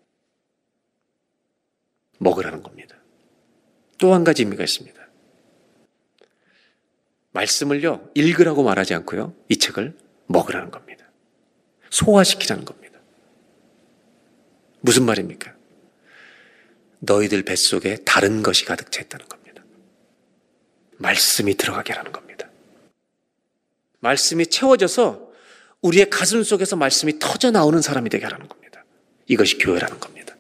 [2.18, 2.96] 먹으라는 겁니다.
[3.98, 5.00] 또 한 가지 의미가 있습니다.
[7.32, 11.08] 말씀을요, 읽으라고 말하지 않고요, 이 책을 먹으라는 겁니다.
[11.90, 12.98] 소화시키라는 겁니다.
[14.80, 15.54] 무슨 말입니까?
[16.98, 19.62] 너희들 뱃속에 다른 것이 가득 차 있다는 겁니다.
[20.96, 22.29] 말씀이 들어가게 하는 겁니다.
[24.00, 25.30] 말씀이 채워져서
[25.82, 28.84] 우리의 가슴 속에서 말씀이 터져 나오는 사람이 되게 하라는 겁니다.
[29.26, 30.36] 이것이 교회라는 겁니다.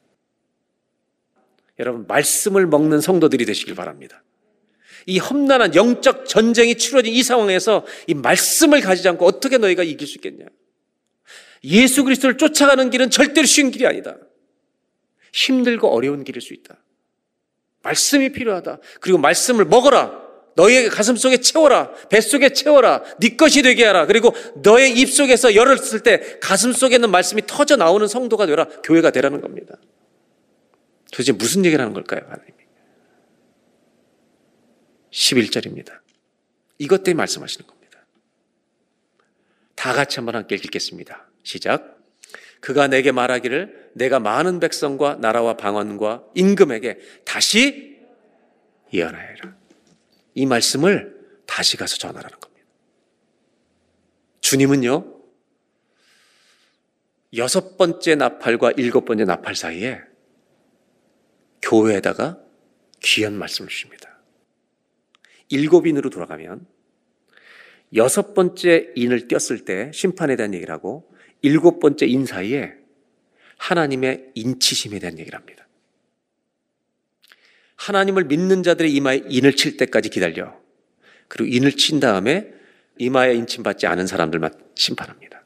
[1.78, 4.22] 여러분, 말씀을 먹는 성도들이 되시길 바랍니다.
[5.06, 10.18] 이 험난한 영적 전쟁이 치러진 이 상황에서 이 말씀을 가지지 않고 어떻게 너희가 이길 수
[10.18, 10.44] 있겠냐?
[11.64, 14.16] 예수 그리스도를 쫓아가는 길은 절대로 쉬운 길이 아니다.
[15.32, 16.76] 힘들고 어려운 길일 수 있다.
[17.82, 18.78] 말씀이 필요하다.
[19.00, 20.19] 그리고 말씀을 먹어라.
[20.56, 21.92] 너의 가슴 속에 채워라.
[22.08, 23.02] 뱃속에 채워라.
[23.20, 24.06] 네 것이 되게 하라.
[24.06, 28.66] 그리고 너의 입 속에서 열었을 때 가슴 속에 있는 말씀이 터져 나오는 성도가 되라.
[28.82, 29.76] 교회가 되라는 겁니다.
[31.12, 32.22] 도대체 무슨 얘기를 하는 걸까요?
[32.24, 32.52] 하나님이.
[35.10, 35.98] 11절입니다.
[36.78, 38.06] 이것 때문에 말씀하시는 겁니다.
[39.74, 41.28] 다 같이 한번 함께 읽겠습니다.
[41.42, 41.98] 시작.
[42.60, 47.98] 그가 내게 말하기를 내가 많은 백성과 나라와 방언과 임금에게 다시
[48.92, 49.59] 예언하여라.
[50.40, 52.66] 이 말씀을 다시 가서 전하라는 겁니다.
[54.40, 55.20] 주님은요,
[57.36, 60.00] 여섯 번째 나팔과 일곱 번째 나팔 사이에
[61.60, 62.40] 교회에다가
[63.00, 64.18] 귀한 말씀을 주십니다.
[65.50, 66.66] 일곱 인으로 돌아가면
[67.94, 71.12] 여섯 번째 인을 띄었을 때 심판에 대한 얘기를 하고
[71.42, 72.72] 일곱 번째 인 사이에
[73.58, 75.68] 하나님의 인치심에 대한 얘기를 합니다.
[77.80, 80.54] 하나님을 믿는 자들의 이마에 인을 칠 때까지 기다려.
[81.28, 82.52] 그리고 인을 친 다음에
[82.98, 85.42] 이마에 인침 받지 않은 사람들만 심판합니다.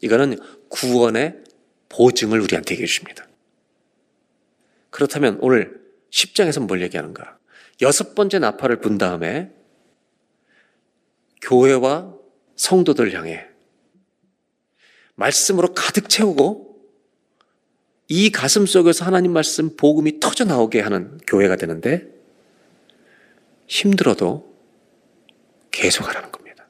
[0.00, 0.38] 이거는
[0.68, 1.38] 구원의
[1.88, 3.26] 보증을 우리한테 얘기해 줍니다.
[4.90, 5.80] 그렇다면 오늘
[6.10, 7.38] 10장에서 뭘 얘기하는가?
[7.82, 9.50] 여섯 번째 나팔을 분 다음에
[11.42, 12.14] 교회와
[12.54, 13.46] 성도들 향해
[15.16, 16.69] 말씀으로 가득 채우고
[18.12, 22.08] 이 가슴 속에서 하나님 말씀 복음이 터져 나오게 하는 교회가 되는데
[23.68, 24.52] 힘들어도
[25.70, 26.66] 계속 하라는 겁니다.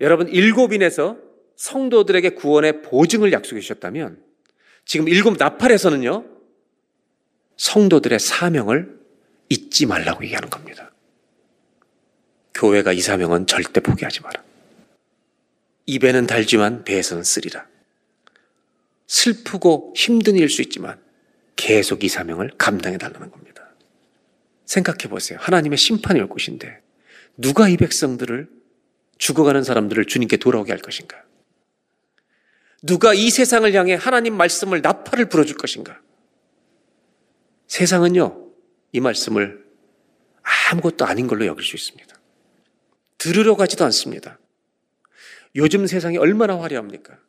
[0.00, 1.16] 여러분 일곱인에서
[1.54, 4.20] 성도들에게 구원의 보증을 약속해 주셨다면
[4.84, 6.24] 지금 일곱 나팔에서는요
[7.56, 8.98] 성도들의 사명을
[9.48, 10.90] 잊지 말라고 얘기하는 겁니다.
[12.52, 14.42] 교회가 이 사명은 절대 포기하지 마라.
[15.86, 17.68] 입에는 달지만 배에서는 쓰리라.
[19.14, 21.00] 슬프고 힘든 일수 있지만
[21.54, 23.70] 계속 이 사명을 감당해 달라는 겁니다.
[24.64, 25.38] 생각해 보세요.
[25.40, 26.80] 하나님의 심판이 올 것인데
[27.36, 28.48] 누가 이 백성들을
[29.18, 31.22] 죽어가는 사람들을 주님께 돌아오게 할 것인가?
[32.82, 36.00] 누가 이 세상을 향해 하나님 말씀을 나팔을 불어줄 것인가?
[37.68, 38.50] 세상은요,
[38.92, 39.64] 이 말씀을
[40.72, 42.20] 아무것도 아닌 걸로 여길 수 있습니다.
[43.18, 44.38] 들으러 가지도 않습니다.
[45.54, 47.23] 요즘 세상이 얼마나 화려합니까?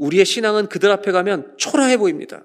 [0.00, 2.42] 우리의 신앙은 그들 앞에 가면 초라해 보입니다.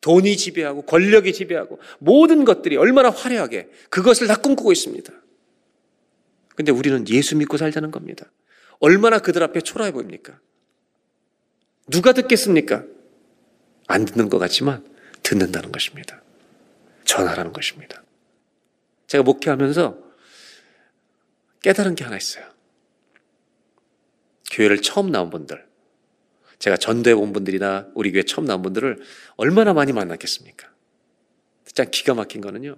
[0.00, 5.12] 돈이 지배하고 권력이 지배하고 모든 것들이 얼마나 화려하게 그것을 다 꿈꾸고 있습니다.
[6.56, 8.26] 근데 우리는 예수 믿고 살자는 겁니다.
[8.80, 10.38] 얼마나 그들 앞에 초라해 보입니까?
[11.88, 12.84] 누가 듣겠습니까?
[13.86, 14.84] 안 듣는 것 같지만
[15.22, 16.20] 듣는다는 것입니다.
[17.04, 18.02] 전하라는 것입니다.
[19.06, 19.96] 제가 목회하면서
[21.62, 22.44] 깨달은 게 하나 있어요.
[24.50, 25.64] 교회를 처음 나온 분들,
[26.62, 29.00] 제가 전도해 본 분들이나 우리 교회 처음 나온 분들을
[29.34, 30.70] 얼마나 많이 만났겠습니까?
[31.64, 32.76] 진짜 기가 막힌 거는요.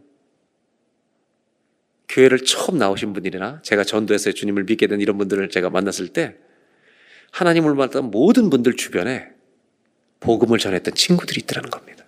[2.09, 6.39] 교회를 처음 나오신 분들이나 제가 전도해서 주님을 믿게 된 이런 분들을 제가 만났을 때
[7.32, 9.28] 하나님을 만났던 모든 분들 주변에
[10.18, 12.07] 복음을 전했던 친구들이 있더라는 겁니다.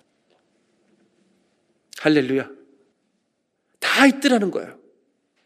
[1.99, 2.49] 할렐루야.
[3.79, 4.79] 다 있더라는 거예요.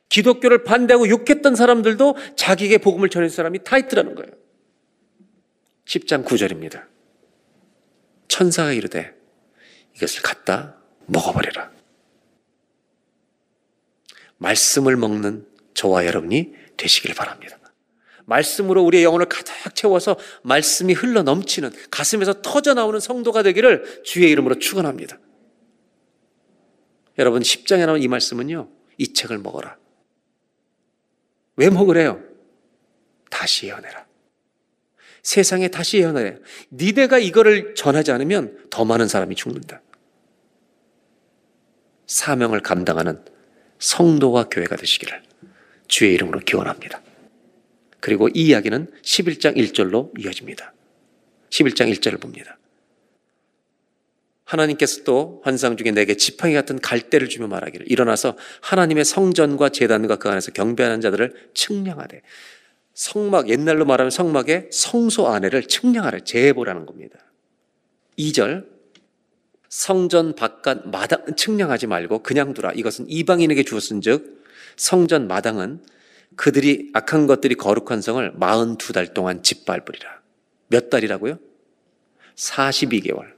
[0.07, 4.40] 기독교를 반대하고 욕했던 사람들도 자기에게 복음을 전했던 사람이 다 있더라는 거예요.
[5.91, 6.87] 10장 9절입니다.
[8.27, 9.13] 천사가 이르되
[9.95, 10.77] 이것을 갖다
[11.07, 11.71] 먹어버려라.
[14.37, 17.59] 말씀을 먹는 저와 여러분이 되시길 바랍니다.
[18.25, 24.59] 말씀으로 우리의 영혼을 가득 채워서 말씀이 흘러 넘치는 가슴에서 터져 나오는 성도가 되기를 주의 이름으로
[24.59, 25.19] 축원합니다.
[27.17, 28.69] 여러분 10장에 나온 이 말씀은요.
[28.97, 29.77] 이 책을 먹어라.
[31.57, 32.23] 왜 먹으래요?
[33.29, 34.00] 다시 예언해라.
[35.23, 36.37] 세상에 다시 예언하래.
[36.71, 39.81] 니네가 이거를 전하지 않으면 더 많은 사람이 죽는다.
[42.07, 43.23] 사명을 감당하는
[43.79, 45.21] 성도와 교회가 되시기를
[45.87, 47.01] 주의 이름으로 기원합니다.
[47.99, 50.73] 그리고 이 이야기는 11장 1절로 이어집니다.
[51.49, 52.57] 11장 1절을 봅니다.
[54.43, 60.29] 하나님께서 또 환상 중에 내게 지팡이 같은 갈대를 주며 말하기를 일어나서 하나님의 성전과 재단과 그
[60.29, 62.21] 안에서 경배하는 자들을 측량하되
[62.93, 67.17] 성막 옛날로 말하면 성막의 성소 안에를 측량하래 재보라는 겁니다.
[68.17, 68.67] 2절
[69.69, 74.43] 성전 바깥 마당 측량하지 말고 그냥 두라 이것은 이방인에게 주었은 즉
[74.75, 75.83] 성전 마당은
[76.35, 80.21] 그들이 악한 것들이 거룩한 성을 42달 동안 짓밟으리라.
[80.67, 81.39] 몇 달이라고요?
[82.35, 83.33] 42개월.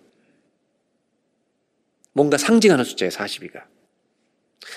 [2.14, 3.64] 뭔가 상징하는 숫자예요, 42가.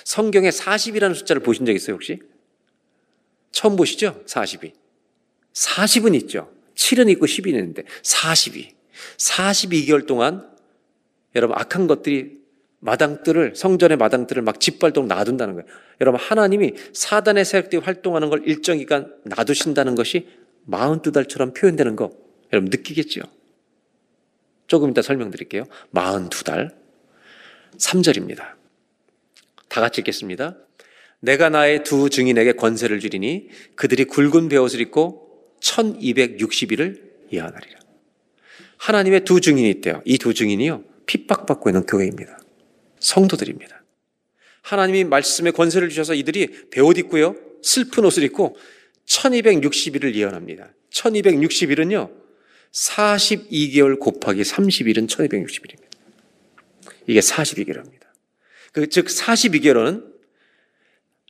[0.05, 2.21] 성경에 40이라는 숫자를 보신 적 있어요, 혹시?
[3.57, 4.23] 처음 보시죠?
[4.27, 4.75] 42.
[5.55, 6.53] 40은 있죠.
[6.75, 8.75] 7은 있고 10이 있는데 42.
[9.17, 10.47] 42개월 동안
[11.35, 12.37] 여러분 악한 것들이
[12.81, 15.67] 마당들을 성전의 마당들을 막 짓밟도록 놔둔다는 거예요.
[16.03, 20.29] 여러분 하나님이 사단의 세력들이 활동하는 걸 일정 기간 놔두신다는 것이
[20.69, 22.11] 42달처럼 표현되는 거
[22.53, 23.23] 여러분 느끼겠죠?
[24.67, 25.65] 조금 이따 설명드릴게요.
[25.95, 26.75] 42달
[27.79, 28.53] 3절입니다.
[29.69, 30.66] 다 같이 읽겠습니다.
[31.21, 37.01] 내가 나의 두 증인에게 권세를 주리니 그들이 굵은 베옷을 입고 1260일을
[37.33, 37.81] 예언하리라.
[38.77, 40.03] 하나님의 두 증인이 있대요.
[40.05, 40.85] 이 두 증인이요.
[41.07, 42.39] 핍박받고 있는 교회입니다.
[43.01, 43.83] 성도들입니다.
[44.63, 47.37] 하나님이 말씀에 권세를 주셔서 이들이 베옷 입고요.
[47.63, 48.57] 슬픈 옷을 입고
[49.07, 50.73] 1260일을 예언합니다.
[50.91, 52.11] 1260일은요.
[52.73, 55.87] 42개월 곱하기 30일은 1260일입니다.
[57.07, 58.03] 이게 42개월입니다.
[58.73, 60.16] 그, 즉, 42개월은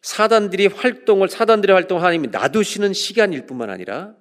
[0.07, 4.15] 사단들이 활동을, 사단들의 활동을 하나님이 놔두시는 시간일 뿐만 아니라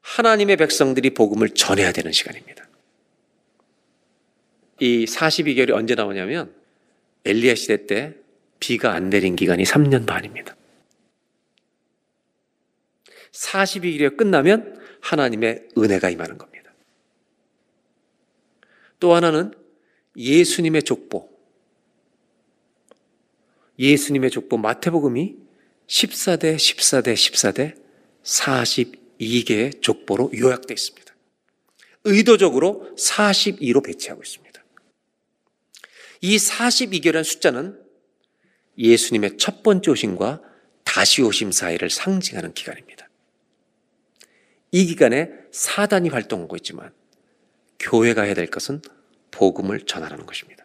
[0.00, 2.68] 하나님의 백성들이 복음을 전해야 되는 시간입니다.
[4.78, 6.54] 이 42개월이 언제 나오냐면
[7.24, 8.14] 엘리야 시대 때
[8.60, 10.54] 비가 안 내린 기간이 3년 반입니다.
[13.32, 16.72] 42일이 끝나면 하나님의 은혜가 임하는 겁니다.
[19.00, 19.52] 또 하나는
[20.16, 21.37] 예수님의 족보.
[23.78, 25.36] 예수님의 족보 마태복음이
[25.86, 27.74] 14대 14대 14대
[28.22, 31.14] 42개의 족보로 요약되어 있습니다.
[32.04, 34.64] 의도적으로 42로 배치하고 있습니다.
[36.20, 37.80] 이 42개라는 숫자는
[38.76, 40.42] 예수님의 첫 번째 오심과
[40.84, 43.08] 다시 오심 사이를 상징하는 기간입니다.
[44.70, 46.92] 이 기간에 사단이 활동하고 있지만
[47.78, 48.82] 교회가 해야 될 것은
[49.30, 50.64] 복음을 전하라는 것입니다.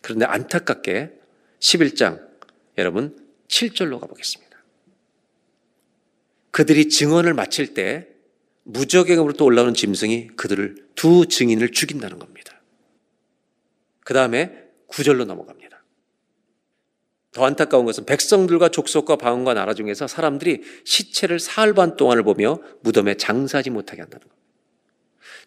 [0.00, 1.21] 그런데 안타깝게
[1.62, 2.20] 11장
[2.76, 3.16] 여러분
[3.48, 4.52] 7절로 가보겠습니다.
[6.50, 8.08] 그들이 증언을 마칠 때
[8.64, 12.60] 무적행으로부터 올라오는 짐승이 그들을 두 증인을 죽인다는 겁니다.
[14.04, 15.82] 그 다음에 9절로 넘어갑니다.
[17.32, 23.14] 더 안타까운 것은 백성들과 족속과 방언과 나라 중에서 사람들이 시체를 사흘 반 동안을 보며 무덤에
[23.14, 24.42] 장사하지 못하게 한다는 겁니다.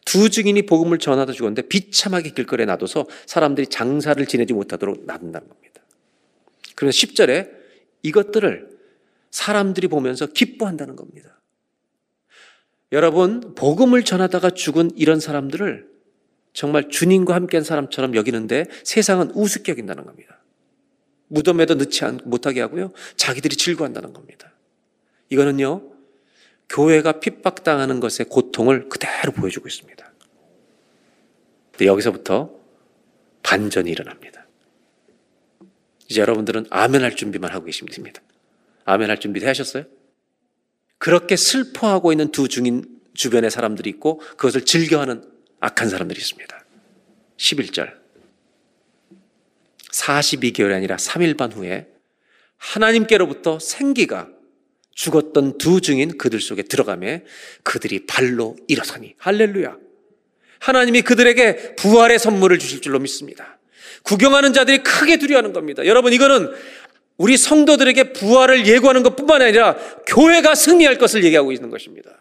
[0.03, 5.84] 두 증인이 복음을 전하다 죽었는데 비참하게 길거리에 놔둬서 사람들이 장사를 지내지 못하도록 놔둔다는 겁니다.
[6.75, 7.51] 그래서 10절에
[8.03, 8.69] 이것들을
[9.31, 11.41] 사람들이 보면서 기뻐한다는 겁니다.
[12.91, 15.89] 여러분, 복음을 전하다가 죽은 이런 사람들을
[16.53, 20.41] 정말 주님과 함께한 사람처럼 여기는데 세상은 우습게 여긴다는 겁니다.
[21.27, 22.91] 무덤에도 넣지 못하게 하고요.
[23.17, 24.53] 자기들이 즐거워한다는 겁니다.
[25.29, 25.91] 이거는요,
[26.69, 30.13] 교회가 핍박당하는 것의 고통을 그대로 보여주고 있습니다.
[31.71, 32.51] 근데 여기서부터
[33.43, 34.44] 반전이 일어납니다.
[36.09, 38.21] 이제 여러분들은 아멘 할 준비만 하고 계시면 됩니다.
[38.85, 39.85] 아멘 할 준비 하셨어요?
[40.97, 45.23] 그렇게 슬퍼하고 있는 두 중인 주변의 사람들이 있고 그것을 즐겨하는
[45.59, 46.65] 악한 사람들이 있습니다.
[47.37, 47.93] 11절.
[49.91, 51.87] 42개월이 아니라 3일 반 후에
[52.57, 54.29] 하나님께로부터 생기가
[54.91, 57.19] 죽었던 두 증인 그들 속에 들어가며
[57.63, 59.77] 그들이 발로 일어서니 할렐루야.
[60.59, 63.54] 하나님이 그들에게 부활의 선물을 주실 줄로 믿습니다.
[64.05, 65.85] 구경하는 자들이 크게 두려워하는 겁니다.
[65.85, 66.51] 여러분 이거는
[67.17, 69.75] 우리 성도들에게 부활을 예고하는 것뿐만 아니라
[70.07, 72.11] 교회가 승리할 것을 얘기하고 있는 것입니다.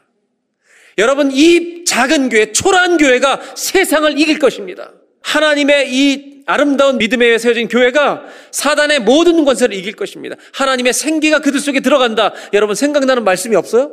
[0.99, 4.93] 여러분 이 작은 교회, 초라한 교회가 세상을 이길 것입니다.
[5.23, 10.37] 하나님의 이 아름다운 믿음에 세워진 교회가 사단의 모든 권세를 이길 것입니다.
[10.53, 12.33] 하나님의 생기가 그들 속에 들어간다.
[12.53, 13.93] 여러분 생각나는 말씀이 없어요?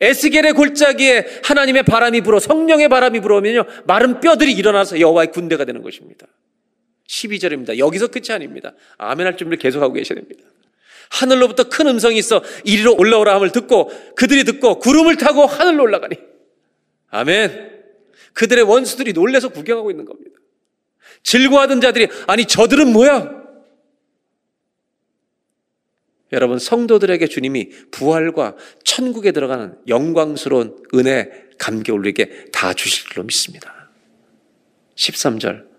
[0.00, 6.26] 에스겔의 골짜기에 하나님의 바람이 불어 성령의 바람이 불어오면요 마른 뼈들이 일어나서 여호와의 군대가 되는 것입니다.
[7.08, 7.78] 12절입니다.
[7.78, 8.74] 여기서 끝이 아닙니다.
[8.98, 10.42] 아멘 할 준비를 계속하고 계셔야 됩니다.
[11.10, 16.16] 하늘로부터 큰 음성이 있어 이리로 올라오라 함을 듣고 그들이 듣고 구름을 타고 하늘로 올라가니
[17.10, 17.72] 아멘.
[18.32, 20.38] 그들의 원수들이 놀래서 구경하고 있는 겁니다.
[21.22, 23.44] 즐거워하던 자들이 아니 저들은 뭐야?
[26.32, 33.90] 여러분 성도들에게 주님이 부활과 천국에 들어가는 영광스러운 은혜 감개 올리게 다 주실 줄로 믿습니다.
[34.96, 35.73] 13절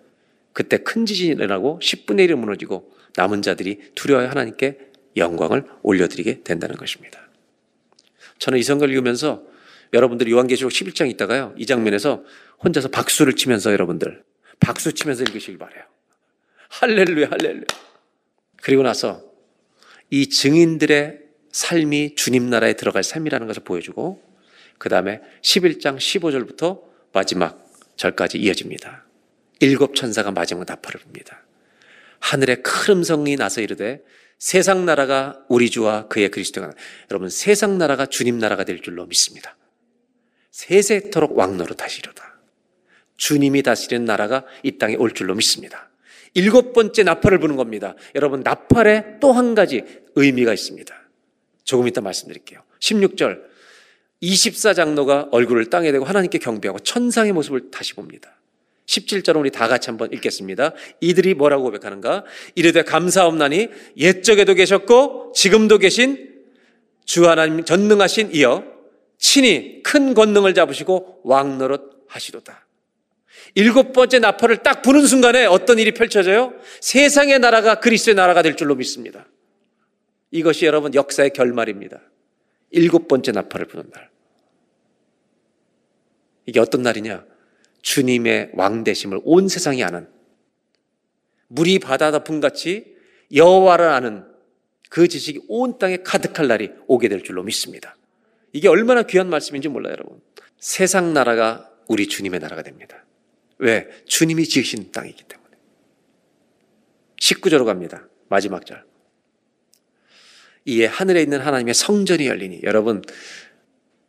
[0.56, 4.80] 그때 큰 지진이 일어나고 10분의 1이 무너지고 남은 자들이 두려워해 하나님께
[5.18, 7.20] 영광을 올려드리게 된다는 것입니다.
[8.39, 9.43] 저는 이 성경을 읽으면서
[9.91, 11.53] 여러분들이 요한계시록 11장 있다가요.
[11.58, 12.24] 이 장면에서
[12.64, 14.24] 혼자서 박수를 치면서 여러분들
[14.62, 15.84] 박수 치면서 읽으시길 바래요.
[16.70, 17.66] 할렐루야 할렐루야.
[18.62, 19.24] 그리고 나서
[20.10, 21.20] 이 증인들의
[21.51, 24.24] 삶이 주님 나라에 들어갈 삶이라는 것을 보여주고
[24.78, 26.82] 그 다음에 11장 15절부터
[27.12, 27.62] 마지막
[27.97, 29.05] 절까지 이어집니다.
[29.60, 31.38] 일곱 천사가 마지막 나팔을 붑니다.
[32.20, 34.01] 하늘에 큰 음성이 나서 이르되
[34.38, 36.72] 세상 나라가 우리 주와 그의 그리스도가
[37.12, 39.56] 여러분 세상 나라가 주님 나라가 될 줄로 믿습니다.
[40.51, 42.39] 세세토록 왕노로 다시리로다.
[43.18, 45.89] 주님이 다스리는 나라가 이 땅에 올 줄로 믿습니다.
[46.34, 47.95] 일곱 번째 나팔을 부는 겁니다.
[48.14, 49.84] 여러분 나팔에 또 한 가지
[50.16, 50.93] 의미가 있습니다.
[51.64, 52.62] 조금 이따 말씀드릴게요.
[52.80, 53.41] 16절
[54.22, 58.35] 24장로가 얼굴을 땅에 대고 하나님께 경배하고 천상의 모습을 다시 봅니다.
[58.86, 60.74] 17절은 우리 다 같이 한번 읽겠습니다.
[61.02, 62.24] 이들이 뭐라고 고백하는가?
[62.54, 66.34] 이르되 감사옵나니 옛적에도 계셨고 지금도 계신
[67.06, 68.64] 주 하나님 전능하신 이여
[69.18, 72.66] 친히 큰 권능을 잡으시고 왕노릇 하시도다.
[73.56, 76.54] 일곱 번째 나팔을 딱 부는 순간에 어떤 일이 펼쳐져요?
[76.82, 79.28] 세상의 나라가 그리스도의 나라가 될 줄로 믿습니다.
[80.32, 82.02] 이것이 여러분 역사의 결말입니다.
[82.72, 84.10] 일곱 번째 나팔을 부는 날.
[86.46, 87.24] 이게 어떤 날이냐?
[87.86, 90.08] 주님의 왕대심을 온 세상이 아는
[91.50, 92.96] 물이 바다 덮음 같이
[93.32, 94.26] 여호와를 아는
[94.90, 97.96] 그 지식이 온 땅에 가득할 날이 오게 될 줄로 믿습니다.
[98.54, 100.20] 이게 얼마나 귀한 말씀인지 몰라요, 여러분.
[100.58, 103.06] 세상 나라가 우리 주님의 나라가 됩니다.
[103.60, 103.88] 왜?
[104.06, 105.56] 주님이 지으신 땅이기 때문에.
[107.22, 108.08] 19절로 갑니다.
[108.30, 108.84] 마지막 절.
[110.66, 113.04] 이에 하늘에 있는 하나님의 성전이 열리니 여러분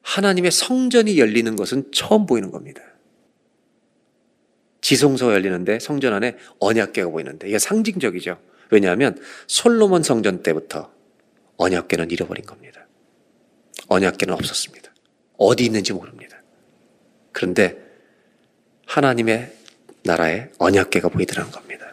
[0.00, 2.95] 하나님의 성전이 열리는 것은 처음 보이는 겁니다.
[4.86, 8.38] 지성소가 열리는데 성전 안에 언약궤가 보이는데 이게 상징적이죠.
[8.70, 10.92] 왜냐하면 솔로몬 성전 때부터
[11.56, 12.86] 언약궤는 잃어버린 겁니다.
[13.88, 14.92] 언약궤는 없었습니다.
[15.38, 16.40] 어디 있는지 모릅니다.
[17.32, 17.76] 그런데
[18.86, 19.52] 하나님의
[20.04, 21.92] 나라에 언약궤가 보이더라는 겁니다.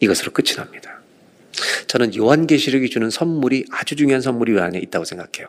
[0.00, 1.02] 이것으로 끝이 납니다.
[1.86, 5.48] 저는 요한계시록이 주는 선물이 아주 중요한 선물이 요 안에 있다고 생각해요.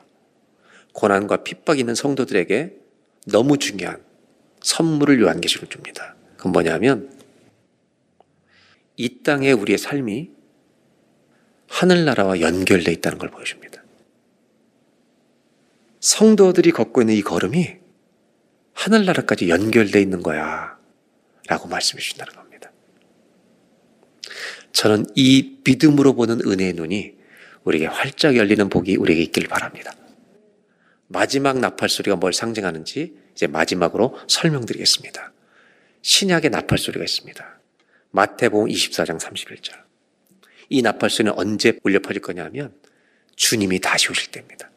[0.91, 2.73] 고난과 핍박이 있는 성도들에게
[3.27, 4.03] 너무 중요한
[4.59, 6.16] 선물을 요한계시록 줍니다.
[6.47, 7.11] 그건 뭐냐면
[8.95, 10.31] 이 땅에 우리의 삶이
[11.67, 13.83] 하늘나라와 연결되어 있다는 걸 보여줍니다.
[15.99, 17.75] 성도들이 걷고 있는 이 걸음이
[18.73, 20.77] 하늘나라까지 연결되어 있는 거야.
[21.47, 22.71] 라고 말씀해 주신다는 겁니다.
[24.71, 27.17] 저는 이 믿음으로 보는 은혜의 눈이
[27.63, 29.93] 우리에게 활짝 열리는 복이 우리에게 있길 바랍니다.
[31.07, 35.33] 마지막 나팔 소리가 뭘 상징하는지 이제 마지막으로 설명드리겠습니다.
[36.07, 37.59] 신약의 나팔 소리가 있습니다.
[38.11, 39.73] 마태복음 24장 31절.
[40.69, 42.73] 이 나팔 소리는 언제 울려 퍼질 거냐면
[43.35, 44.71] 주님이 다시 오실 때입니다.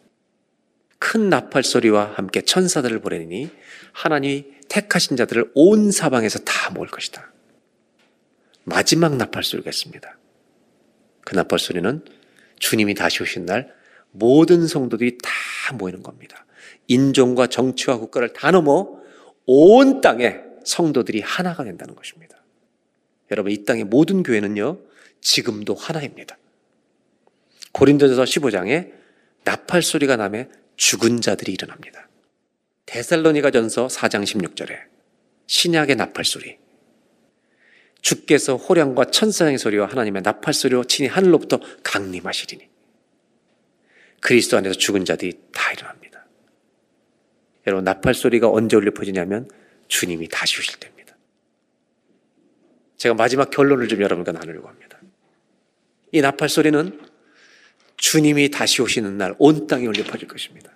[0.99, 3.49] 큰 나팔 소리와 함께 천사들을 보내니
[3.93, 7.33] 하나님이 택하신 자들을 온 사방에서 다 모을 것이다.
[8.64, 10.18] 마지막 나팔 소리가 있습니다.
[11.20, 12.05] 그 나팔 소리는
[12.59, 13.72] 주님이 다시 오신 날
[14.11, 16.45] 모든 성도들이 다 모이는 겁니다.
[16.89, 18.99] 인종과 정치와 국가를 다 넘어
[19.47, 22.36] 온 땅에 성도들이 하나가 된다는 것입니다.
[23.30, 24.78] 여러분, 이 땅의 모든 교회는요,
[25.20, 26.36] 지금도 하나입니다.
[27.72, 28.92] 고린도전서 15장에
[29.44, 30.44] 나팔 소리가 나며
[30.76, 32.08] 죽은 자들이 일어납니다.
[32.86, 34.76] 데살로니가 전서 4장 16절에
[35.46, 36.58] 신약의 나팔 소리.
[38.00, 42.68] 주께서 호령과 천사의 소리와 하나님의 나팔 소리로 친히 하늘로부터 강림하시리니.
[44.20, 46.26] 그리스도 안에서 죽은 자들이 다 일어납니다.
[47.66, 49.48] 여러분, 나팔 소리가 언제 울려 퍼지냐면
[49.91, 51.16] 주님이 다시 오실 때입니다.
[52.97, 54.99] 제가 마지막 결론을 좀 여러분과 나누려고 합니다.
[56.12, 57.01] 이 나팔 소리는
[57.97, 60.72] 주님이 다시 오시는 날 온 땅에 울려 퍼질 것입니다.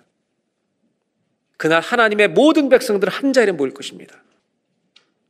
[1.57, 4.21] 그날 하나님의 모든 백성들은 한 자리에 모일 것입니다.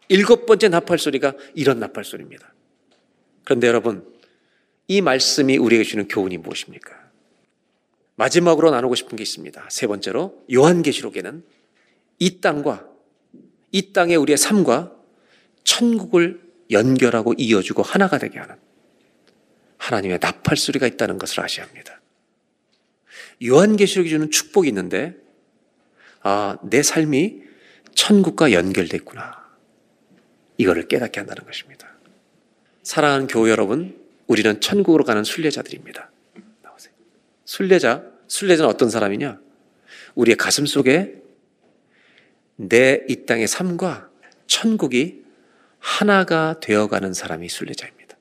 [0.10, 2.54] 일곱 번째 나팔 소리가 이런 나팔 소리입니다.
[3.44, 4.12] 그런데 여러분,
[4.88, 7.06] 이 말씀이 우리에게 주는 교훈이 무엇입니까?
[8.16, 9.68] 마지막으로 나누고 싶은 게 있습니다.
[9.70, 11.44] 세 번째로 요한계시록에는
[12.20, 12.95] 이 땅과
[13.76, 14.96] 이 땅의 우리의 삶과
[15.66, 16.40] 천국을
[16.72, 18.56] 연결하고 이어주고 하나가 되게 하는
[19.78, 22.00] 하나님의 나팔 소리가 있다는 것을 아셔야 합니다.
[23.44, 25.18] 요한계시록이 주는 축복이 있는데,
[26.22, 27.42] 아, 내 삶이
[27.96, 29.44] 천국과 연결됐구나.
[30.58, 31.90] 이거를 깨닫게 한다는 것입니다.
[32.82, 36.12] 사랑하는 교회 여러분, 우리는 천국으로 가는 순례자들입니다.
[36.62, 36.94] 나오세요.
[37.44, 39.38] 순례자, 순례자는 어떤 사람이냐?
[40.16, 41.25] 우리의 가슴 속에
[42.58, 44.10] 내 이 땅의 삶과
[44.47, 45.24] 천국이
[45.80, 48.18] 하나가 되어가는 사람이 순례자입니다.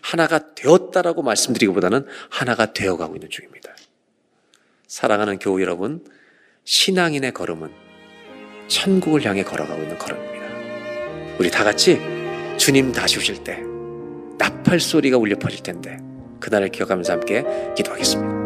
[0.00, 3.74] 하나가 되었다라고 말씀드리기보다는 하나가 되어가고 있는 중입니다.
[4.86, 6.04] 사랑하는 교우 여러분,
[6.64, 7.70] 신앙인의 걸음은
[8.68, 11.36] 천국을 향해 걸어가고 있는 걸음입니다.
[11.38, 12.00] 우리 다 같이
[12.56, 13.60] 주님 다시 오실 때
[14.38, 15.98] 나팔 소리가 울려 퍼질 텐데
[16.40, 17.44] 그날을 기억하면서 함께
[17.76, 18.45] 기도하겠습니다.